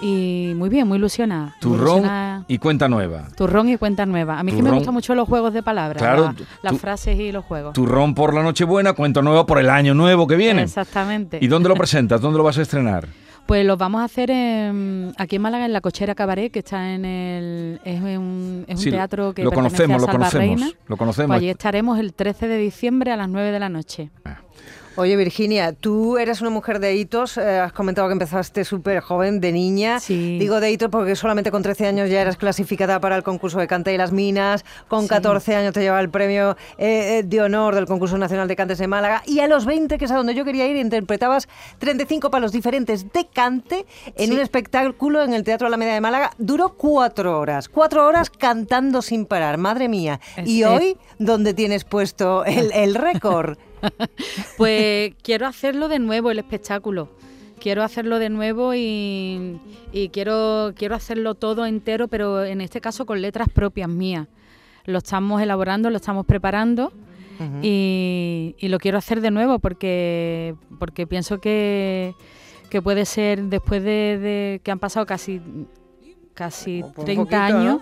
y 0.00 0.52
muy 0.56 0.68
bien, 0.68 0.86
muy 0.86 0.98
ilusionada. 0.98 1.54
Turrón 1.60 2.44
y 2.48 2.58
cuenta 2.58 2.88
nueva. 2.88 3.28
Turrón 3.36 3.68
y 3.68 3.76
cuenta 3.76 4.06
nueva. 4.06 4.38
A 4.38 4.42
mí 4.42 4.52
que 4.52 4.62
me 4.62 4.70
gustan 4.70 4.94
mucho 4.94 5.14
los 5.14 5.28
juegos 5.28 5.52
de 5.52 5.62
palabras, 5.62 6.02
claro, 6.02 6.34
las 6.62 6.78
frases 6.78 7.18
y 7.18 7.32
los 7.32 7.44
juegos. 7.44 7.72
Turrón 7.74 8.14
por 8.14 8.34
la 8.34 8.42
Nochebuena, 8.42 8.92
cuenta 8.92 9.22
nueva 9.22 9.46
por 9.46 9.58
el 9.58 9.70
año 9.70 9.94
nuevo 9.94 10.26
que 10.26 10.36
viene. 10.36 10.62
Exactamente. 10.62 11.38
¿Y 11.40 11.46
dónde 11.46 11.68
lo 11.68 11.74
presentas? 11.74 12.20
¿Dónde 12.20 12.38
lo 12.38 12.44
vas 12.44 12.58
a 12.58 12.62
estrenar? 12.62 13.08
Pues 13.46 13.64
lo 13.64 13.76
vamos 13.76 14.00
a 14.00 14.04
hacer 14.04 14.30
aquí 14.30 15.36
en 15.36 15.42
Málaga, 15.42 15.66
en 15.66 15.72
la 15.72 15.80
Cochera 15.80 16.14
Cabaret, 16.16 16.52
que 16.52 16.58
está 16.58 16.92
en 16.92 17.04
el. 17.04 17.80
Es 17.84 18.00
un, 18.00 18.64
es 18.66 18.84
un 18.84 18.90
teatro 18.90 19.32
que 19.32 19.44
lo 19.44 19.52
conocemos, 19.52 20.02
a 20.02 20.06
lo 20.06 20.12
conocemos, 20.12 20.76
lo 20.88 20.96
conocemos. 20.96 21.28
Pues 21.28 21.38
allí 21.38 21.50
estaremos 21.50 21.98
el 22.00 22.12
13 22.12 22.48
de 22.48 22.58
diciembre 22.58 23.12
a 23.12 23.16
las 23.16 23.28
9 23.28 23.52
de 23.52 23.60
la 23.60 23.68
noche. 23.68 24.10
Ah. 24.24 24.40
Oye, 24.98 25.14
Virginia, 25.16 25.74
tú 25.74 26.16
eres 26.16 26.40
una 26.40 26.48
mujer 26.48 26.80
de 26.80 26.96
hitos, 26.96 27.36
eh, 27.36 27.58
has 27.58 27.74
comentado 27.74 28.08
que 28.08 28.12
empezaste 28.12 28.64
súper 28.64 29.00
joven, 29.00 29.40
de 29.40 29.52
niña. 29.52 29.98
Digo 30.08 30.58
de 30.58 30.70
hitos 30.70 30.88
porque 30.88 31.14
solamente 31.16 31.50
con 31.50 31.62
13 31.62 31.86
años 31.86 32.08
ya 32.08 32.22
eras 32.22 32.38
clasificada 32.38 32.98
para 32.98 33.14
el 33.14 33.22
concurso 33.22 33.58
de 33.58 33.66
Cante 33.66 33.92
y 33.92 33.98
las 33.98 34.12
Minas, 34.12 34.64
con 34.88 35.06
14 35.06 35.54
años 35.54 35.74
te 35.74 35.80
llevaba 35.80 36.00
el 36.00 36.08
premio 36.08 36.56
eh, 36.78 37.18
eh, 37.18 37.22
de 37.22 37.42
honor 37.42 37.74
del 37.74 37.84
concurso 37.84 38.16
nacional 38.16 38.48
de 38.48 38.56
Cantes 38.56 38.78
de 38.78 38.86
Málaga 38.86 39.22
y 39.26 39.40
a 39.40 39.48
los 39.48 39.66
20, 39.66 39.98
que 39.98 40.06
es 40.06 40.10
a 40.10 40.16
donde 40.16 40.34
yo 40.34 40.46
quería 40.46 40.66
ir, 40.66 40.76
interpretabas 40.76 41.46
35 41.78 42.30
palos 42.30 42.52
diferentes 42.52 43.12
de 43.12 43.26
cante 43.26 43.84
en 44.16 44.32
un 44.32 44.40
espectáculo 44.40 45.22
en 45.22 45.34
el 45.34 45.44
Teatro 45.44 45.66
Alameda 45.66 45.92
de 45.92 46.00
Málaga. 46.00 46.30
Duró 46.38 46.74
cuatro 46.74 47.38
horas, 47.38 47.68
cuatro 47.68 48.06
horas 48.06 48.30
cantando 48.30 49.02
sin 49.02 49.26
parar, 49.26 49.58
madre 49.58 49.88
mía. 49.88 50.20
y 50.42 50.64
hoy, 50.64 50.96
¿dónde 51.18 51.52
tienes 51.52 51.84
puesto 51.84 52.46
el, 52.46 52.72
el 52.72 52.94
récord? 52.94 53.58
pues 54.56 55.14
quiero 55.22 55.46
hacerlo 55.46 55.88
de 55.88 55.98
nuevo 55.98 56.30
el 56.30 56.38
espectáculo. 56.38 57.08
Quiero 57.58 57.82
hacerlo 57.82 58.18
de 58.18 58.28
nuevo 58.28 58.74
y, 58.74 59.58
quiero, 60.12 60.72
quiero 60.76 60.94
hacerlo 60.94 61.34
todo 61.34 61.64
entero, 61.64 62.06
pero 62.06 62.44
en 62.44 62.60
este 62.60 62.80
caso 62.80 63.06
con 63.06 63.22
letras 63.22 63.48
propias 63.48 63.88
mías. 63.88 64.28
Lo 64.84 64.98
estamos 64.98 65.42
elaborando, 65.42 65.90
lo 65.90 65.96
estamos 65.96 66.26
preparando. 66.26 66.92
y, 67.62 68.54
lo 68.60 68.78
quiero 68.78 68.98
hacer 68.98 69.20
de 69.20 69.30
nuevo 69.30 69.58
porque, 69.58 70.54
porque 70.78 71.06
pienso 71.06 71.38
que, 71.40 72.14
puede 72.84 73.06
ser 73.06 73.44
después 73.44 73.82
de, 73.82 74.60
que 74.62 74.70
han 74.70 74.78
pasado 74.78 75.06
casi 75.06 75.40
casi 76.34 76.84
30 77.02 77.46
años, 77.46 77.80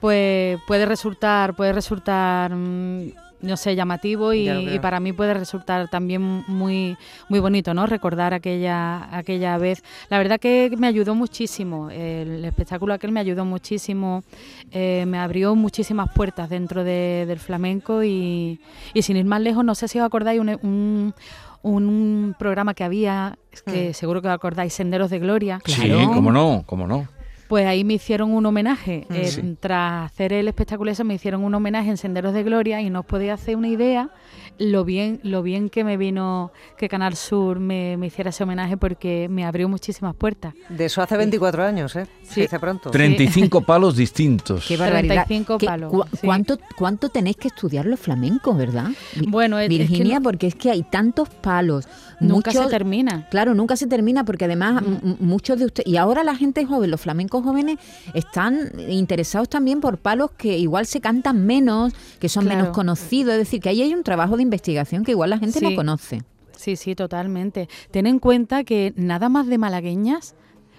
pues 0.00 0.58
puede 0.66 0.86
resultar, 0.86 1.54
puede 1.54 1.74
resultar 1.74 2.54
mm, 2.54 3.12
no 3.46 3.56
sé, 3.56 3.74
llamativo 3.74 4.32
y, 4.34 4.78
para 4.80 5.00
mí 5.00 5.12
puede 5.12 5.34
resultar 5.34 5.88
también 5.88 6.22
muy 6.46 6.96
muy 7.28 7.40
bonito, 7.40 7.74
¿no? 7.74 7.86
Recordar 7.86 8.34
aquella 8.34 9.08
aquella 9.16 9.58
vez. 9.58 9.82
La 10.10 10.18
verdad 10.18 10.38
que 10.38 10.72
me 10.76 10.86
ayudó 10.86 11.14
muchísimo, 11.14 11.90
el 11.90 12.44
espectáculo 12.44 12.94
aquel 12.94 13.12
me 13.12 13.20
ayudó 13.20 13.44
muchísimo, 13.44 14.22
eh, 14.70 15.04
me 15.06 15.18
abrió 15.18 15.54
muchísimas 15.54 16.08
puertas 16.14 16.48
dentro 16.48 16.84
del 16.84 17.38
flamenco 17.38 18.04
y, 18.04 18.60
sin 19.00 19.16
ir 19.16 19.24
más 19.24 19.40
lejos, 19.40 19.64
no 19.64 19.74
sé 19.74 19.88
si 19.88 19.98
os 19.98 20.06
acordáis 20.06 20.40
un, 20.40 21.14
un 21.62 22.34
programa 22.38 22.74
que 22.74 22.84
había, 22.84 23.38
que 23.64 23.90
mm. 23.90 23.94
seguro 23.94 24.22
que 24.22 24.28
os 24.28 24.34
acordáis, 24.34 24.72
Senderos 24.72 25.10
de 25.10 25.18
Gloria. 25.18 25.60
Sí, 25.64 25.90
cómo 26.12 26.32
no, 26.32 26.62
cómo 26.66 26.86
no. 26.86 27.15
Pues 27.48 27.66
ahí 27.66 27.84
me 27.84 27.94
hicieron 27.94 28.32
un 28.32 28.46
homenaje. 28.46 29.06
Mm. 29.08 29.14
Eh, 29.14 29.56
tras 29.60 30.12
hacer 30.12 30.32
el 30.32 30.48
espectáculo 30.48 30.90
ese 30.90 31.04
me 31.04 31.14
hicieron 31.14 31.44
un 31.44 31.54
homenaje 31.54 31.90
en 31.90 31.96
Senderos 31.96 32.34
de 32.34 32.42
Gloria 32.42 32.80
y 32.80 32.90
no 32.90 33.00
os 33.00 33.06
podía 33.06 33.34
hacer 33.34 33.56
una 33.56 33.68
idea 33.68 34.10
lo 34.58 34.84
bien, 34.84 35.20
lo 35.22 35.42
bien 35.42 35.68
que 35.68 35.84
me 35.84 35.96
vino 35.96 36.52
que 36.78 36.88
Canal 36.88 37.16
Sur 37.16 37.60
me, 37.60 37.98
hiciera 38.06 38.30
ese 38.30 38.44
homenaje 38.44 38.76
porque 38.76 39.28
me 39.28 39.44
abrió 39.44 39.68
muchísimas 39.68 40.14
puertas. 40.14 40.54
De 40.68 40.86
eso 40.86 41.02
hace 41.02 41.16
24 41.16 41.64
años, 41.64 41.96
¿eh? 41.96 42.06
Sí. 42.22 42.42
hace 42.42 42.58
pronto. 42.58 42.90
35 42.90 43.60
palos 43.66 43.96
distintos. 43.96 44.66
Qué 44.66 44.76
barbaridad. 44.76 45.26
35 45.26 45.58
palos. 45.58 45.92
¿cuánto, 46.22 46.58
¿Cuánto 46.76 47.08
tenéis 47.08 47.36
que 47.36 47.48
estudiar 47.48 47.86
los 47.86 48.00
flamencos, 48.00 48.56
verdad? 48.56 48.90
Bueno, 49.28 49.58
Virginia, 49.68 50.20
porque 50.20 50.46
es 50.46 50.54
que 50.54 50.70
hay 50.70 50.82
tantos 50.82 51.28
palos. 51.28 51.88
Nunca 52.20 52.50
se 52.50 52.66
termina. 52.66 53.28
Claro, 53.30 53.54
nunca 53.54 53.76
se 53.76 53.86
termina 53.86 54.24
porque 54.24 54.46
además 54.46 54.82
muchos 55.20 55.58
de 55.58 55.66
ustedes... 55.66 55.86
Y 55.86 55.96
ahora 55.96 56.24
la 56.24 56.34
gente 56.34 56.64
joven, 56.64 56.90
los 56.90 57.00
flamencos 57.00 57.35
jóvenes, 57.42 57.78
están 58.14 58.72
interesados 58.88 59.48
también 59.48 59.80
por 59.80 59.98
palos 59.98 60.30
que 60.32 60.58
igual 60.58 60.86
se 60.86 61.00
cantan 61.00 61.46
menos, 61.46 61.92
que 62.18 62.28
son 62.28 62.46
menos 62.46 62.68
conocidos. 62.68 63.32
Es 63.34 63.38
decir, 63.38 63.60
que 63.60 63.68
ahí 63.68 63.82
hay 63.82 63.94
un 63.94 64.02
trabajo 64.02 64.36
de 64.36 64.42
investigación 64.42 65.04
que 65.04 65.12
igual 65.12 65.30
la 65.30 65.38
gente 65.38 65.60
no 65.60 65.74
conoce. 65.74 66.22
Sí, 66.56 66.76
sí, 66.76 66.94
totalmente. 66.94 67.68
Ten 67.90 68.06
en 68.06 68.18
cuenta 68.18 68.64
que 68.64 68.92
nada 68.96 69.28
más 69.28 69.46
de 69.46 69.58
malagueñas 69.58 70.34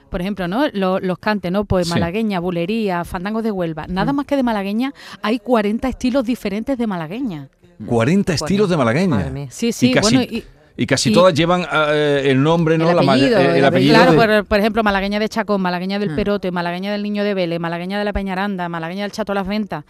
por 0.10 0.22
ejemplo, 0.22 0.48
¿no? 0.48 0.68
Los, 0.70 1.20
cantes, 1.20 1.52
¿no? 1.52 1.66
Pues 1.66 1.90
malagueña, 1.90 2.40
bulería, 2.40 3.04
fandangos 3.04 3.44
de 3.44 3.52
Huelva. 3.52 3.88
Nada 3.88 4.14
mm. 4.14 4.16
más 4.16 4.26
que 4.26 4.38
de 4.38 4.44
malagueña 4.44 4.94
hay 5.22 5.40
40 5.40 5.88
estilos 5.90 6.24
diferentes 6.24 6.78
de 6.78 6.88
malagueña. 6.88 7.50
40 7.86 8.34
estilos 8.34 8.70
de 8.70 8.78
malagueña. 8.78 9.48
Sí, 9.50 9.72
sí, 9.72 9.94
bueno, 10.02 10.22
y, 10.22 10.44
y 10.78 10.86
casi 10.86 11.12
todas 11.12 11.34
llevan 11.34 11.66
eh, 11.72 12.22
el 12.26 12.42
nombre, 12.42 12.78
¿no? 12.78 12.92
El 12.92 13.00
apellido, 13.00 13.40
el, 13.40 13.66
apellido 13.66 13.96
claro, 13.96 14.46
por, 14.46 14.60
ejemplo, 14.60 14.84
malagueña 14.84 15.20
de 15.20 15.28
Chacón, 15.28 15.60
malagueña 15.60 15.98
del 15.98 16.12
ah. 16.12 16.16
Perote, 16.16 16.52
malagueña 16.52 16.92
del 16.92 17.02
Niño 17.02 17.24
de 17.24 17.34
Vélez, 17.34 17.60
malagueña 17.60 17.98
de 17.98 18.06
la 18.06 18.14
Peñaranda, 18.14 18.70
malagueña 18.70 19.02
del 19.02 19.12
Chato 19.12 19.34
Las 19.34 19.48
Ventas. 19.48 19.86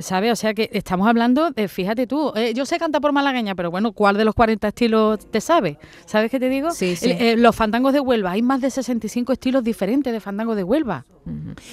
¿Sabes? 0.00 0.32
O 0.32 0.36
sea 0.36 0.52
que 0.52 0.68
estamos 0.72 1.06
hablando 1.06 1.52
de, 1.52 1.68
fíjate 1.68 2.08
tú, 2.08 2.32
eh, 2.34 2.54
yo 2.54 2.66
sé 2.66 2.78
cantar 2.78 3.00
por 3.00 3.12
malagueña, 3.12 3.54
pero 3.54 3.70
bueno, 3.70 3.92
¿cuál 3.92 4.16
de 4.16 4.24
los 4.24 4.34
40 4.34 4.66
estilos 4.66 5.30
te 5.30 5.40
sabe? 5.40 5.78
¿Sabes 6.06 6.30
qué 6.30 6.40
te 6.40 6.48
digo? 6.48 6.72
Sí, 6.72 6.96
sí. 6.96 7.12
Eh, 7.12 7.36
los 7.36 7.54
fandangos 7.54 7.92
de 7.92 8.00
Huelva, 8.00 8.32
hay 8.32 8.42
más 8.42 8.60
de 8.60 8.70
65 8.70 9.32
estilos 9.32 9.62
diferentes 9.62 10.12
de 10.12 10.18
fandangos 10.18 10.56
de 10.56 10.64
Huelva. 10.64 11.04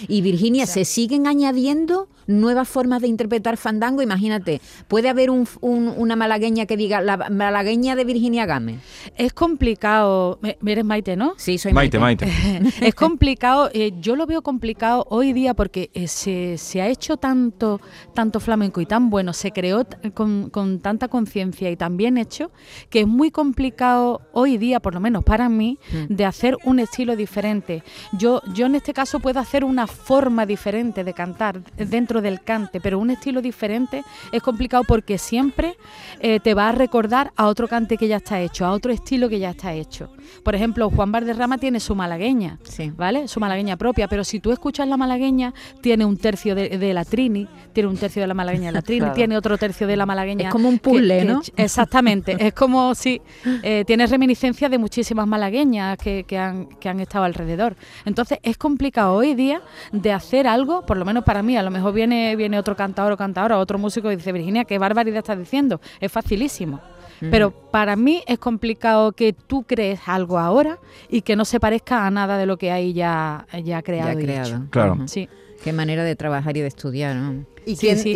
Y 0.08 0.22
Virginia, 0.22 0.65
¿se 0.68 0.86
siguen 0.86 1.27
añadiendo 1.27 2.08
nuevas 2.27 2.68
formas 2.68 3.01
de 3.01 3.08
interpretar 3.08 3.58
fandango? 3.58 4.01
Imagínate, 4.01 4.62
¿puede 4.88 5.10
haber 5.10 5.29
un, 5.32 5.48
una 5.62 6.15
malagueña 6.15 6.65
que 6.65 6.77
diga 6.77 7.01
la 7.01 7.18
malagueña 7.29 7.96
de 7.96 8.06
Virginia 8.06 8.46
Game? 8.46 8.79
Es 9.18 9.34
complicado, 9.34 10.39
eres 10.65 10.86
Maite, 10.86 11.15
¿no? 11.15 11.34
Sí, 11.38 11.58
soy 11.58 11.74
Maite. 11.74 12.00
Maite, 12.00 12.27
es 12.82 12.96
complicado, 12.96 13.70
eh, 13.74 13.94
yo 14.00 14.15
lo 14.15 14.25
veo 14.25 14.41
complicado 14.41 15.06
hoy 15.10 15.34
día 15.34 15.53
porque 15.53 15.89
eh, 15.94 16.08
se, 16.08 16.58
se, 16.58 16.82
ha 16.82 16.88
hecho 16.88 17.18
tanto, 17.18 17.82
tanto 18.13 18.39
flamenco 18.39 18.82
y 18.82 18.86
tan 18.86 19.10
bueno, 19.10 19.34
se 19.34 19.51
creó 19.51 19.86
con, 20.13 20.50
con 20.50 20.79
tanta 20.79 21.08
conciencia 21.08 21.70
y 21.72 21.75
tan 21.75 21.98
bien 21.98 22.18
hecho, 22.18 22.51
que 22.89 23.01
es 23.01 23.08
muy 23.08 23.32
complicado 23.32 24.22
hoy 24.34 24.58
día, 24.58 24.79
por 24.79 24.94
lo 24.94 25.00
menos 25.00 25.24
para 25.24 25.50
mí, 25.50 25.79
mm. 25.91 26.13
de 26.13 26.25
hacer 26.25 26.58
un 26.63 26.79
estilo 26.79 27.15
diferente. 27.15 27.84
Yo, 28.13 28.41
yo 28.53 28.68
en 28.68 28.75
este 28.75 28.94
caso 28.94 29.20
puedo 29.20 29.38
hacer 29.41 29.63
una 29.63 29.88
forma 29.88 30.46
diferente 30.46 31.03
de 31.03 31.13
cantar 31.13 31.62
dentro 31.75 32.22
del 32.22 32.41
cante, 32.41 32.79
pero 32.79 33.00
un 33.00 33.10
estilo 33.10 33.41
diferente 33.41 34.03
es 34.31 34.41
complicado 34.41 34.84
porque 34.84 35.17
siempre 35.17 35.75
eh, 36.19 36.39
te 36.39 36.53
va 36.53 36.69
a 36.69 36.72
recordar 36.72 37.31
a 37.36 37.48
otro 37.48 37.67
cante 37.67 37.98
que 37.98 38.08
ya 38.08 38.17
está 38.17 38.39
hecho, 38.39 38.65
a 38.65 38.72
otro 38.72 38.91
estilo 38.91 39.29
que 39.29 39.39
ya 39.39 39.51
está 39.51 39.74
hecho. 39.74 40.10
Por 40.43 40.55
ejemplo, 40.55 40.89
Juan 40.89 41.12
Valderrama 41.12 41.58
tiene 41.58 41.79
su 41.79 41.96
malagueña, 41.96 42.60
¿vale? 42.96 43.27
Su 43.27 43.39
malagueña 43.39 43.77
propia, 43.77 44.08
pero 44.08 44.24
si 44.24 44.39
tú 44.39 44.51
escuchas 44.51 44.88
la 44.88 44.98
malagueña, 44.98 45.53
tiene 45.81 46.05
un 46.05 46.17
tercio 46.17 46.55
de, 46.55 46.93
la 46.93 47.05
Trini, 47.05 47.48
tiene 47.74 47.89
un 47.89 47.98
tercio 47.98 48.22
de 48.22 48.27
la 48.27 48.34
malagueña 48.34 48.67
de 48.67 48.74
la 48.74 48.81
Trini, 48.81 49.12
tiene 49.13 49.38
otro 49.38 49.58
tercio 49.58 49.88
de 49.88 49.98
la 49.98 50.05
malagueña. 50.05 50.48
Es 50.48 50.51
como 50.51 50.69
un 50.69 50.79
puzzle, 50.79 51.25
¿no? 51.25 51.41
exactamente, 51.55 52.36
es 52.39 52.53
como 52.53 52.96
si 52.96 53.22
eh, 53.63 53.84
tiene 53.86 54.08
reminiscencias 54.08 54.69
de 54.72 54.77
muchísimas 54.77 55.27
malagueñas 55.27 55.98
que, 55.98 56.25
han, 56.38 56.67
que 56.67 56.89
han 56.89 57.00
estado 57.00 57.25
alrededor. 57.25 57.75
Entonces 58.05 58.39
es 58.43 58.58
complicado 58.58 59.13
hoy 59.13 59.28
día 59.36 59.62
de 59.91 60.12
hacer 60.12 60.48
algo, 60.48 60.86
por 60.86 60.98
lo 60.98 61.05
menos 61.05 61.24
para 61.24 61.41
mí, 61.43 61.57
a 61.57 61.63
lo 61.63 61.71
mejor 61.71 61.93
viene, 61.93 62.36
viene 62.36 62.57
otro 62.59 62.75
cantador 62.75 63.12
o 63.13 63.17
cantadora, 63.17 63.57
otro 63.57 63.77
músico 63.77 64.12
y 64.12 64.15
dice, 64.15 64.31
Virginia, 64.31 64.65
qué 64.65 64.77
barbaridad 64.77 65.19
estás 65.19 65.38
diciendo, 65.39 65.79
es 66.00 66.12
facilísimo 66.12 66.79
Pero 67.19 67.51
para 67.51 67.95
mí 67.98 68.24
es 68.27 68.39
complicado 68.39 69.12
que 69.12 69.33
tú 69.33 69.63
crees 69.63 70.00
algo 70.07 70.39
ahora 70.39 70.79
y 71.09 71.21
que 71.21 71.36
no 71.36 71.43
se 71.45 71.59
parezca 71.59 72.05
a 72.07 72.12
nada 72.12 72.38
de 72.38 72.45
lo 72.45 72.57
que 72.57 72.71
hay 72.71 72.93
ya, 72.93 73.45
ya 73.63 73.81
creado. 73.81 74.13
Ya 74.19 74.25
creado. 74.25 74.65
Claro. 74.69 75.07
Sí. 75.07 75.27
Qué 75.63 75.74
manera 75.74 76.05
de 76.05 76.15
trabajar 76.15 76.55
y 76.55 76.62
de 76.62 76.67
estudiar, 76.67 77.15
¿no? 77.17 77.45
¿Y 77.65 77.75
Sí, 77.75 77.88
quién, 77.88 77.98
sí. 78.00 78.09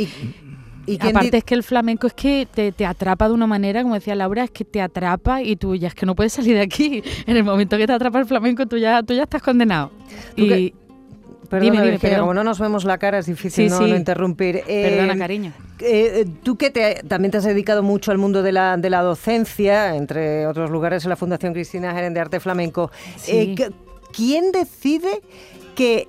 y- 0.86 0.94
y 0.94 0.98
quién 0.98 1.16
Aparte 1.16 1.38
es 1.38 1.44
que 1.46 1.56
el 1.56 1.64
flamenco 1.64 2.08
es 2.08 2.14
que 2.14 2.46
te, 2.54 2.72
te 2.74 2.86
atrapa 2.86 3.28
de 3.28 3.34
una 3.34 3.48
manera, 3.48 3.84
como 3.84 3.96
decía 3.96 4.16
Laura, 4.16 4.44
es 4.46 4.52
que 4.52 4.66
te 4.66 4.82
atrapa 4.82 5.42
y 5.42 5.56
tú 5.58 5.76
ya 5.76 5.88
es 5.90 5.96
que 5.96 6.06
no 6.06 6.14
puedes 6.16 6.34
salir 6.34 6.56
de 6.56 6.62
aquí. 6.62 7.02
En 7.28 7.36
el 7.38 7.44
momento 7.44 7.78
que 7.78 7.86
te 7.88 7.94
atrapa 7.94 8.20
el 8.20 8.26
flamenco, 8.26 8.66
tú 8.66 8.78
ya, 8.78 9.02
tú 9.04 9.14
ya 9.14 9.24
estás 9.24 9.42
condenado. 9.42 9.92
Y, 10.38 10.74
Perdona, 11.54 11.72
Dime, 11.72 11.78
dime, 11.78 11.92
Virginia, 11.92 12.12
perdón. 12.16 12.20
como 12.28 12.34
no 12.34 12.44
nos 12.44 12.60
vemos 12.60 12.84
la 12.84 12.98
cara 12.98 13.20
es 13.20 13.26
difícil 13.28 13.66
Sí, 13.66 13.70
no, 13.70 13.78
sí. 13.84 13.90
no 13.92 13.96
interrumpir. 13.96 14.58
Eh, 14.68 14.90
Perdona, 14.98 15.18
cariño. 15.18 15.54
eh, 15.80 16.26
tú 16.44 16.56
que 16.58 16.70
te- 16.72 17.02
también 17.08 17.32
te 17.32 17.38
has 17.38 17.44
dedicado 17.44 17.84
mucho 17.84 18.12
al 18.12 18.18
mundo 18.18 18.42
de 18.44 18.52
la, 18.52 18.78
de 18.78 18.90
la 18.90 19.02
docencia, 19.02 19.96
entre 19.96 20.48
otros 20.48 20.70
lugares 20.72 21.04
en 21.06 21.10
la 21.10 21.16
Fundación 21.16 21.54
Cristina 21.54 21.94
Geren 21.94 22.14
de 22.14 22.20
Arte 22.20 22.40
Flamenco, 22.40 22.92
Sí. 23.18 23.56
eh, 23.58 23.70
¿quién 24.12 24.52
decide 24.52 25.22
que 25.76 26.08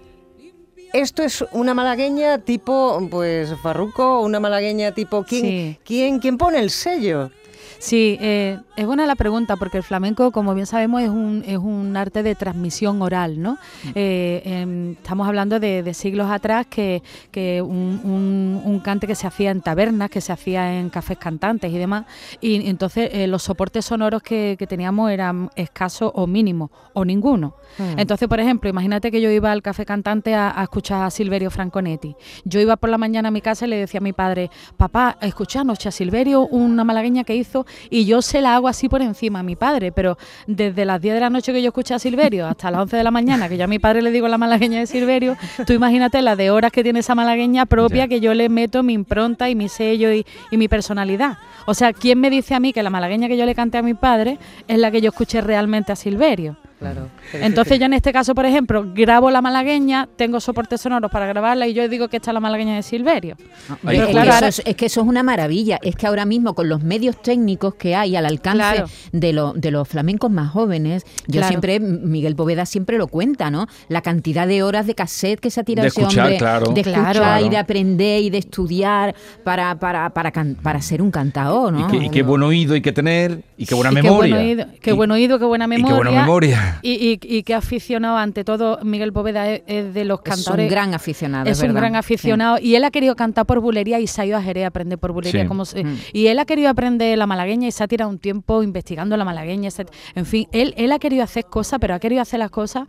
esto 0.92 1.22
es 1.22 1.44
una 1.52 1.74
malagueña 1.74 2.38
tipo 2.38 3.06
pues 3.10 3.50
Farruco 3.62 4.20
una 4.20 4.38
malagueña 4.38 4.92
tipo 4.92 5.24
quién, 5.24 5.76
quién, 5.84 6.20
quién 6.20 6.38
pone 6.38 6.60
el 6.60 6.70
sello? 6.70 7.30
Sí, 7.78 8.16
eh, 8.20 8.58
es 8.76 8.86
buena 8.86 9.06
la 9.06 9.14
pregunta 9.14 9.56
porque 9.56 9.76
el 9.78 9.82
flamenco, 9.82 10.32
como 10.32 10.54
bien 10.54 10.66
sabemos, 10.66 11.02
es 11.02 11.10
un, 11.10 11.42
es 11.46 11.58
un 11.58 11.96
arte 11.96 12.22
de 12.22 12.34
transmisión 12.34 13.02
oral, 13.02 13.40
¿no? 13.42 13.58
Eh, 13.94 14.42
em, 14.44 14.92
estamos 14.92 15.28
hablando 15.28 15.60
de, 15.60 15.82
de 15.82 15.94
siglos 15.94 16.30
atrás 16.30 16.66
que, 16.66 17.02
que 17.30 17.60
un, 17.60 18.00
un- 18.04 18.62
un 18.64 18.80
cante 18.80 19.06
que 19.06 19.14
se 19.14 19.26
hacía 19.26 19.50
en 19.50 19.60
tabernas, 19.60 20.08
que 20.10 20.20
se 20.20 20.32
hacía 20.32 20.78
en 20.78 20.88
cafés 20.88 21.18
cantantes 21.18 21.72
y 21.72 21.78
demás, 21.78 22.06
y 22.40 22.66
entonces 22.68 23.10
eh, 23.12 23.26
los 23.26 23.42
soportes 23.42 23.84
sonoros 23.84 24.22
que, 24.22 24.56
que 24.58 24.66
teníamos 24.66 25.10
eran 25.10 25.50
escasos 25.56 26.10
o 26.14 26.26
mínimos, 26.26 26.70
o 26.94 27.04
ninguno. 27.04 27.54
Entonces, 27.98 28.28
por 28.28 28.38
ejemplo, 28.40 28.70
imagínate 28.70 29.10
que 29.10 29.20
yo 29.20 29.28
iba 29.30 29.50
al 29.50 29.60
café 29.60 29.84
cantante 29.84 30.34
a, 30.34 30.58
a 30.58 30.62
escuchar 30.62 31.02
a 31.02 31.10
Silverio 31.10 31.50
Franconetti. 31.50 32.14
Yo 32.44 32.60
iba 32.60 32.76
por 32.76 32.88
la 32.88 32.98
mañana 32.98 33.28
a 33.28 33.30
mi 33.32 33.40
casa 33.40 33.66
y 33.66 33.68
le 33.70 33.76
decía 33.76 33.98
a 33.98 34.02
mi 34.02 34.12
padre, 34.12 34.48
papá, 34.76 35.18
escuché 35.20 35.58
anoche 35.58 35.88
a 35.88 35.92
Silverio 35.92 36.46
una 36.46 36.84
malagueña 36.84 37.24
que 37.24 37.34
hizo 37.34 37.63
y 37.90 38.04
yo 38.04 38.22
se 38.22 38.40
la 38.40 38.54
hago 38.54 38.68
así 38.68 38.88
por 38.88 39.02
encima 39.02 39.40
a 39.40 39.42
mi 39.42 39.56
padre, 39.56 39.92
pero 39.92 40.16
desde 40.46 40.84
las 40.84 41.00
10 41.00 41.14
de 41.14 41.20
la 41.20 41.30
noche 41.30 41.52
que 41.52 41.62
yo 41.62 41.68
escuché 41.68 41.94
a 41.94 41.98
Silverio 41.98 42.46
hasta 42.46 42.70
las 42.70 42.82
11 42.82 42.96
de 42.96 43.04
la 43.04 43.10
mañana, 43.10 43.48
que 43.48 43.56
yo 43.56 43.64
a 43.64 43.68
mi 43.68 43.78
padre 43.78 44.02
le 44.02 44.10
digo 44.10 44.28
la 44.28 44.38
malagueña 44.38 44.80
de 44.80 44.86
Silverio, 44.86 45.36
tú 45.66 45.72
imagínate 45.72 46.22
la 46.22 46.36
de 46.36 46.50
horas 46.50 46.72
que 46.72 46.82
tiene 46.82 47.00
esa 47.00 47.14
malagueña 47.14 47.66
propia 47.66 48.08
que 48.08 48.20
yo 48.20 48.34
le 48.34 48.48
meto 48.48 48.82
mi 48.82 48.92
impronta 48.92 49.48
y 49.48 49.54
mi 49.54 49.68
sello 49.68 50.12
y, 50.12 50.26
y 50.50 50.56
mi 50.56 50.68
personalidad. 50.68 51.38
O 51.66 51.74
sea, 51.74 51.92
¿quién 51.92 52.20
me 52.20 52.30
dice 52.30 52.54
a 52.54 52.60
mí 52.60 52.72
que 52.72 52.82
la 52.82 52.90
malagueña 52.90 53.28
que 53.28 53.36
yo 53.36 53.46
le 53.46 53.54
canté 53.54 53.78
a 53.78 53.82
mi 53.82 53.94
padre 53.94 54.38
es 54.68 54.78
la 54.78 54.90
que 54.90 55.00
yo 55.00 55.10
escuché 55.10 55.40
realmente 55.40 55.92
a 55.92 55.96
Silverio? 55.96 56.56
Claro. 56.92 57.08
Entonces 57.32 57.78
yo 57.78 57.86
en 57.86 57.94
este 57.94 58.12
caso, 58.12 58.34
por 58.34 58.46
ejemplo, 58.46 58.84
grabo 58.94 59.30
la 59.30 59.40
malagueña, 59.40 60.08
tengo 60.16 60.40
soportes 60.40 60.80
sonoros 60.80 61.10
para 61.10 61.26
grabarla 61.26 61.66
y 61.66 61.74
yo 61.74 61.88
digo 61.88 62.08
que 62.08 62.16
esta 62.18 62.30
es 62.30 62.34
la 62.34 62.40
malagueña 62.40 62.76
de 62.76 62.82
Silverio. 62.82 63.36
Ahí 63.84 63.96
es, 63.96 64.02
está. 64.08 64.20
que 64.20 64.26
Claro, 64.28 64.46
eso 64.46 64.62
es, 64.62 64.68
es 64.68 64.76
que 64.76 64.86
eso 64.86 65.00
es 65.00 65.06
una 65.06 65.22
maravilla. 65.22 65.78
Es 65.82 65.96
que 65.96 66.06
ahora 66.06 66.24
mismo 66.24 66.54
con 66.54 66.68
los 66.68 66.82
medios 66.82 67.20
técnicos 67.22 67.74
que 67.74 67.94
hay 67.94 68.16
al 68.16 68.26
alcance 68.26 68.58
Claro. 68.58 68.86
de, 69.12 69.32
lo- 69.32 69.52
de 69.54 69.70
los 69.70 69.88
flamencos 69.88 70.30
más 70.30 70.50
jóvenes, 70.50 71.04
yo 71.26 71.40
Claro. 71.40 71.48
siempre, 71.48 71.80
Miguel 71.80 72.36
Poveda 72.36 72.66
siempre 72.66 72.98
lo 72.98 73.08
cuenta, 73.08 73.50
¿no? 73.50 73.66
La 73.88 74.02
cantidad 74.02 74.46
de 74.46 74.62
horas 74.62 74.86
de 74.86 74.94
cassette 74.94 75.40
que 75.40 75.50
se 75.50 75.60
ha 75.60 75.64
tirado 75.64 75.84
De 75.84 75.88
ese 75.88 76.00
escuchar, 76.00 76.24
hombre, 76.26 76.38
claro. 76.38 76.66
de 76.72 76.82
Claro. 76.82 77.00
escuchar 77.02 77.16
y 77.16 77.18
Claro. 77.18 77.48
de 77.50 77.56
aprender 77.58 78.22
y 78.22 78.30
de 78.30 78.38
estudiar 78.38 79.14
para, 79.42 79.74
para, 79.78 80.10
para, 80.10 80.30
can- 80.30 80.56
para 80.62 80.80
ser 80.82 81.02
un 81.02 81.10
cantador, 81.10 81.72
¿no? 81.72 81.88
Y, 81.88 81.90
qué, 81.90 82.06
y 82.06 82.10
qué 82.10 82.22
buen 82.22 82.42
oído 82.42 82.74
hay 82.74 82.82
que 82.82 82.92
tener 82.92 83.42
y 83.56 83.66
qué 83.66 83.74
buena 83.74 83.90
Y 83.90 83.94
memoria. 83.94 84.24
Qué 84.24 84.30
buen 84.34 84.46
oído, 84.46 84.66
qué 84.80 84.90
Y- 84.90 84.92
buen 84.94 85.10
oído, 85.10 85.38
qué 85.38 85.44
buena 85.44 85.64
y 85.64 85.68
qué 85.68 85.76
memoria. 85.78 85.96
buena 85.96 86.20
memoria. 86.22 86.73
Y, 86.82 87.18
y- 87.22 87.36
y 87.38 87.42
qué 87.42 87.54
aficionado, 87.54 88.16
ante 88.16 88.44
todo, 88.44 88.78
Miguel 88.82 89.12
Poveda 89.12 89.50
es, 89.50 89.62
es 89.66 89.94
de 89.94 90.04
los 90.04 90.20
Es 90.24 90.24
cantadores. 90.24 90.64
un 90.64 90.70
gran 90.70 90.94
aficionado. 90.94 91.50
es 91.50 91.58
un 91.60 91.68
verdad. 91.68 91.80
gran 91.80 91.96
aficionado 91.96 92.58
y 92.60 92.74
él 92.74 92.84
ha 92.84 92.90
querido 92.90 93.16
cantar 93.16 93.46
por 93.46 93.60
bulería 93.60 94.00
y 94.00 94.06
se 94.06 94.22
ha 94.22 94.26
ido 94.26 94.36
a 94.36 94.42
Jerez 94.42 94.64
a 94.64 94.68
aprender 94.68 94.98
por 94.98 95.12
bulería. 95.12 95.42
Sí. 95.42 95.48
como 95.48 95.64
se- 95.64 95.84
Mm. 95.84 95.96
Y 96.12 96.26
él 96.28 96.38
ha 96.38 96.44
querido 96.44 96.68
aprender 96.68 97.16
la 97.18 97.26
malagueña 97.26 97.68
y 97.68 97.72
se 97.72 97.82
ha 97.84 97.88
tirado 97.88 98.10
un 98.10 98.18
tiempo 98.18 98.62
investigando 98.62 99.16
la 99.16 99.24
malagueña. 99.24 99.70
se- 99.70 99.86
en 100.14 100.26
fin, 100.26 100.46
él, 100.52 100.74
él 100.76 100.90
ha 100.92 100.98
querido 100.98 101.22
hacer 101.24 101.44
cosas, 101.46 101.78
pero 101.80 101.94
ha 101.94 101.98
querido 101.98 102.22
hacer 102.22 102.38
las 102.38 102.50
cosas 102.50 102.84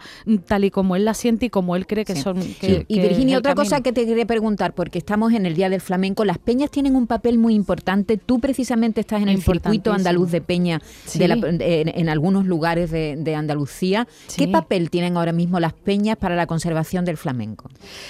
tal 0.48 0.64
y 0.66 0.72
como 0.72 0.96
él 0.96 1.06
las 1.06 1.18
siente 1.18 1.48
y 1.48 1.50
como 1.50 1.76
él 1.76 1.86
cree 1.88 2.06
que 2.06 2.16
Sí. 2.16 2.22
son. 2.22 2.42
Sí. 2.42 2.56
que- 2.60 2.86
y 2.88 2.96
que 2.96 3.02
es 3.04 3.10
Virginia, 3.10 3.38
otra 3.38 3.56
cosa 3.56 3.82
que 3.82 3.92
te 3.92 4.06
quería 4.06 4.26
preguntar, 4.26 4.74
porque 4.74 4.98
estamos 5.00 5.34
en 5.34 5.46
el 5.46 5.56
Día 5.56 5.70
del 5.70 5.82
Flamenco, 5.82 6.26
las 6.26 6.38
peñas 6.38 6.72
tienen 6.72 6.96
un 6.96 7.08
papel 7.08 7.38
muy 7.38 7.54
importante. 7.56 8.18
Tú 8.18 8.40
precisamente 8.40 9.02
estás 9.02 9.22
en 9.22 9.30
el 9.30 9.42
circuito 9.42 9.92
andaluz 9.94 10.32
de 10.32 10.42
peña 10.42 10.82
Sí. 11.06 11.20
de 11.20 11.28
la- 11.28 11.36
en, 11.36 11.62
en 11.90 12.10
algunos 12.10 12.46
lugares 12.46 12.92
de, 12.92 13.16
de 13.18 13.36
Andalucía. 13.36 13.75
¿Qué 13.80 14.06
Sí. 14.28 14.48
papel 14.48 14.90
tienen 14.90 15.18
ahora 15.18 15.32
mismo 15.32 15.60
las 15.60 15.74
peñas 15.74 16.18
para 16.18 16.36
la 16.36 16.46
conservación 16.48 17.06
del 17.06 17.18
flamenco? 17.18 17.70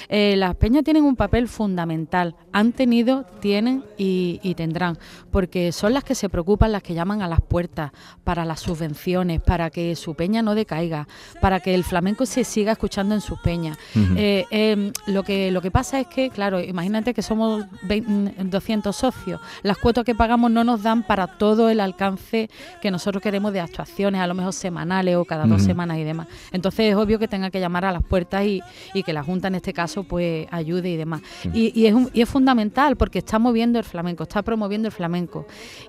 Eh, 0.10 0.36
las 0.38 0.56
peñas 0.56 0.84
tienen 0.84 1.04
un 1.04 1.16
papel 1.16 1.48
fundamental. 1.48 2.36
Han 2.52 2.72
tenido, 2.74 3.26
tienen 3.40 3.84
y, 3.98 4.40
y 4.44 4.56
tendrán, 4.56 4.98
porque 5.32 5.72
son 5.72 5.94
las 5.94 6.04
que 6.04 6.16
se 6.16 6.30
preocupan, 6.30 6.72
las 6.72 6.84
que 6.84 6.94
llaman 6.94 7.22
a 7.22 7.28
las 7.28 7.42
puertas 7.42 7.92
para 8.24 8.46
las 8.46 8.60
subvenciones, 8.60 9.42
para 9.42 9.70
que 9.70 9.96
su 9.96 10.16
peña 10.16 10.42
no 10.42 10.56
decaiga, 10.56 11.08
para 11.42 11.60
que 11.60 11.74
el 11.76 11.84
flamenco 11.84 12.26
se 12.26 12.44
siga 12.44 12.72
escuchando 12.74 13.16
en 13.16 13.22
sus 13.22 13.40
peñas. 13.40 13.78
Eh, 14.16 14.46
eh, 14.52 14.92
lo, 15.08 15.24
que, 15.24 15.52
lo 15.52 15.62
que 15.62 15.72
pasa 15.72 16.00
es 16.00 16.08
que, 16.08 16.30
claro, 16.30 16.62
imagínate 16.62 17.14
que 17.14 17.22
somos 17.22 17.66
20 17.84 18.46
200 18.46 18.96
socios. 18.96 19.42
Las 19.64 19.78
cuotas 19.78 20.04
que 20.06 20.16
pagamos 20.16 20.52
no 20.52 20.64
nos 20.64 20.84
dan 20.84 21.04
para 21.04 21.28
todo 21.28 21.70
el 21.70 21.80
alcance 21.80 22.50
que 22.82 22.92
nosotros 22.92 23.22
queremos 23.22 23.52
de 23.54 23.60
actuaciones, 23.60 24.22
a 24.22 24.28
lo 24.28 24.34
mejor 24.34 24.54
semanales 24.54 25.16
o 25.16 25.26
cada 25.26 25.45
dos 25.48 25.62
semanas 25.64 25.98
y 25.98 26.04
demás. 26.04 26.28
Entonces 26.52 26.92
es 26.92 26.96
obvio 26.96 27.20
que 27.20 27.28
tenga 27.28 27.50
que 27.50 27.60
llamar 27.60 27.86
a 27.86 27.92
las 27.92 28.04
puertas 28.04 28.46
y, 28.46 28.62
y 28.94 29.04
que 29.04 29.14
la 29.14 29.24
Junta 29.24 29.48
en 29.48 29.56
este 29.56 29.74
caso 29.74 30.04
pues 30.04 30.48
ayude 30.52 30.90
y 30.92 30.98
demás. 30.98 31.22
Y, 31.54 31.72
y 31.80 31.86
es, 31.88 31.94
un- 31.94 32.10
y 32.14 32.22
es 32.22 32.30
fundamental 32.30 32.96
porque 32.96 33.20
está 33.20 33.40
moviendo 33.40 33.80
el 33.80 33.86
flamenco, 33.86 34.24
está 34.24 34.42
promoviendo 34.42 34.88
el 34.88 34.92
flamenco. 34.92 35.46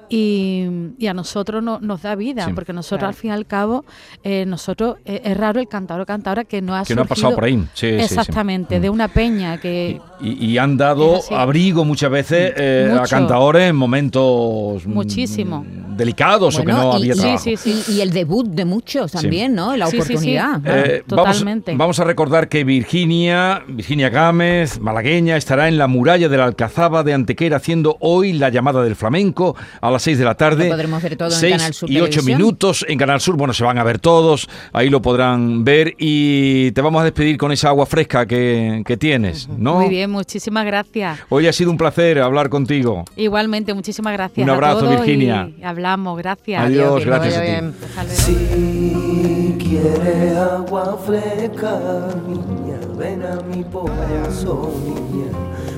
Y, 0.09 0.67
y 0.99 1.07
a 1.09 1.15
nosotros 1.15 1.63
no- 1.63 1.81
nos 1.81 2.03
da 2.03 2.15
vida, 2.15 2.47
Sí. 2.47 2.53
porque 2.55 2.73
nosotros 2.73 2.99
Claro. 3.01 3.09
al 3.09 3.15
fin 3.15 3.31
y 3.31 3.35
al 3.35 3.47
cabo, 3.47 3.85
eh, 4.23 4.45
nosotros, 4.47 4.97
eh, 5.05 5.21
es 5.25 5.37
raro 5.37 5.61
el 5.61 5.69
cantador 5.69 6.03
o 6.03 6.07
cantadora 6.07 6.45
que 6.45 6.63
no 6.63 6.75
ha 6.77 6.85
Que 6.85 6.95
no 6.95 7.03
ha 7.03 7.05
pasado 7.07 7.35
por 7.35 7.45
ahí. 7.45 7.57
Sí, 7.75 7.89
sí, 7.91 7.99
sí. 7.99 8.05
Exactamente, 8.05 8.79
de 8.81 8.91
Mm. 8.91 8.93
una 8.95 9.09
peña 9.09 9.61
que... 9.61 10.01
Y, 10.21 10.47
y 10.53 10.59
han 10.59 10.77
dado 10.77 11.21
abrigo 11.31 11.85
muchas 11.85 12.11
veces 12.11 12.53
eh, 12.57 12.97
a 12.99 13.03
cantadores 13.07 13.69
en 13.69 13.77
momentos 13.77 14.87
mm, 14.87 14.91
Muchísimo. 14.93 15.65
delicados 15.97 16.59
o 16.59 16.65
que 16.65 16.73
no 16.73 16.93
y, 16.95 16.97
había 16.97 17.15
y- 17.15 17.17
trabajo. 17.19 17.39
Sí, 17.39 17.57
sí, 17.57 17.83
y- 17.89 17.93
y 17.97 18.01
el 18.01 18.11
debut 18.11 18.47
de 18.47 18.65
muchos 18.65 19.13
también, 19.13 19.46
¿no? 19.55 19.77
La 19.77 19.87
Sí, 19.87 19.93
sí, 19.93 20.03
sí. 20.07 20.13
oportunidad. 20.13 20.61
Eh, 20.65 21.03
vamos, 21.07 21.25
totalmente. 21.35 21.75
vamos 21.77 22.01
a 22.01 22.05
recordar 22.05 22.49
que 22.49 22.65
Virginia, 22.65 23.63
Virginia 23.69 24.09
Gámez, 24.09 24.81
malagueña, 24.81 25.37
estará 25.37 25.69
en 25.69 25.79
la 25.79 25.87
muralla 25.87 26.29
de 26.29 26.37
la 26.37 26.45
Alcazaba 26.45 27.03
de 27.03 27.13
Antequera 27.15 27.57
haciendo 27.59 27.97
hoy 28.01 28.33
la 28.33 28.49
llamada 28.49 28.83
del 28.83 28.97
flamenco 28.97 29.57
a 29.81 29.91
las 29.91 30.03
6 30.03 30.19
de 30.19 30.25
la 30.25 30.35
tarde. 30.35 30.65
Lo 30.65 30.71
podremos 30.75 31.03
ver 31.03 31.17
todo 31.17 31.29
en 31.29 31.35
Seis 31.35 31.57
Canal 31.57 31.75
Sur 31.75 31.91
y 31.91 31.97
8 32.01 32.09
Televisión. 32.11 32.39
minutos 32.39 32.85
en 32.89 32.99
Canal 32.99 33.21
Sur. 33.21 33.37
Bueno, 33.37 33.53
se 33.55 33.65
van 33.65 33.79
a 33.79 33.85
ver 33.85 33.99
todos, 33.99 34.49
ahí 34.73 34.89
lo 34.91 35.03
podrán 35.03 35.65
ver 35.65 35.95
y 35.99 36.71
te 36.73 36.81
vamos 36.81 37.01
a 37.01 37.05
despedir 37.05 37.37
con 37.37 37.53
esa 37.53 37.69
agua 37.69 37.87
fresca 37.87 38.27
que, 38.27 38.83
que 38.87 38.97
tienes, 38.97 39.49
¿no? 39.49 39.77
Muy 39.81 39.89
bien, 39.89 40.11
muchísimas 40.11 40.65
gracias. 40.67 41.19
Hoy 41.29 41.47
ha 41.47 41.53
sido 41.53 41.71
un 41.71 41.77
placer 41.77 42.19
hablar 42.21 42.49
contigo. 42.49 43.05
Igualmente, 43.17 43.75
muchísimas 43.75 44.13
gracias. 44.13 44.43
Un 44.45 44.51
abrazo, 44.51 44.79
a 44.79 44.81
todos 44.81 44.97
Virginia. 44.97 45.51
Y 45.59 45.63
hablamos, 45.65 46.19
gracias. 46.19 46.63
Adiós, 46.65 47.05
gracias 47.05 47.37
a 47.37 47.41
ti. 47.43 48.33
bien. 48.33 49.36
Quieres 49.69 50.37
agua 50.37 50.97
fresca, 51.05 52.09
niña, 52.27 52.79
ven 52.97 53.23
a 53.23 53.41
mi 53.43 53.65
pozo, 53.65 54.73
niña, 54.85 55.31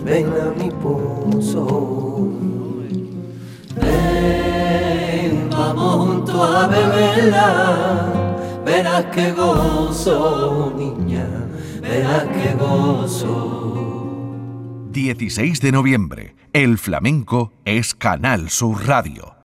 ven 0.04 0.26
a 0.26 0.50
mi 0.58 0.70
pozo. 0.70 2.28
Ven, 3.76 5.48
vamos 5.50 6.06
juntos 6.06 6.56
a 6.56 6.66
beberla, 6.66 8.12
verás 8.64 9.06
que 9.06 9.32
gozo, 9.32 10.72
niña, 10.76 11.26
verás 11.80 12.24
que 12.24 12.54
gozo. 12.54 13.64
16 14.90 15.60
de 15.60 15.72
noviembre. 15.72 16.34
El 16.52 16.78
flamenco 16.78 17.52
es 17.64 17.94
Canal 17.94 18.50
Sur 18.50 18.86
Radio. 18.86 19.37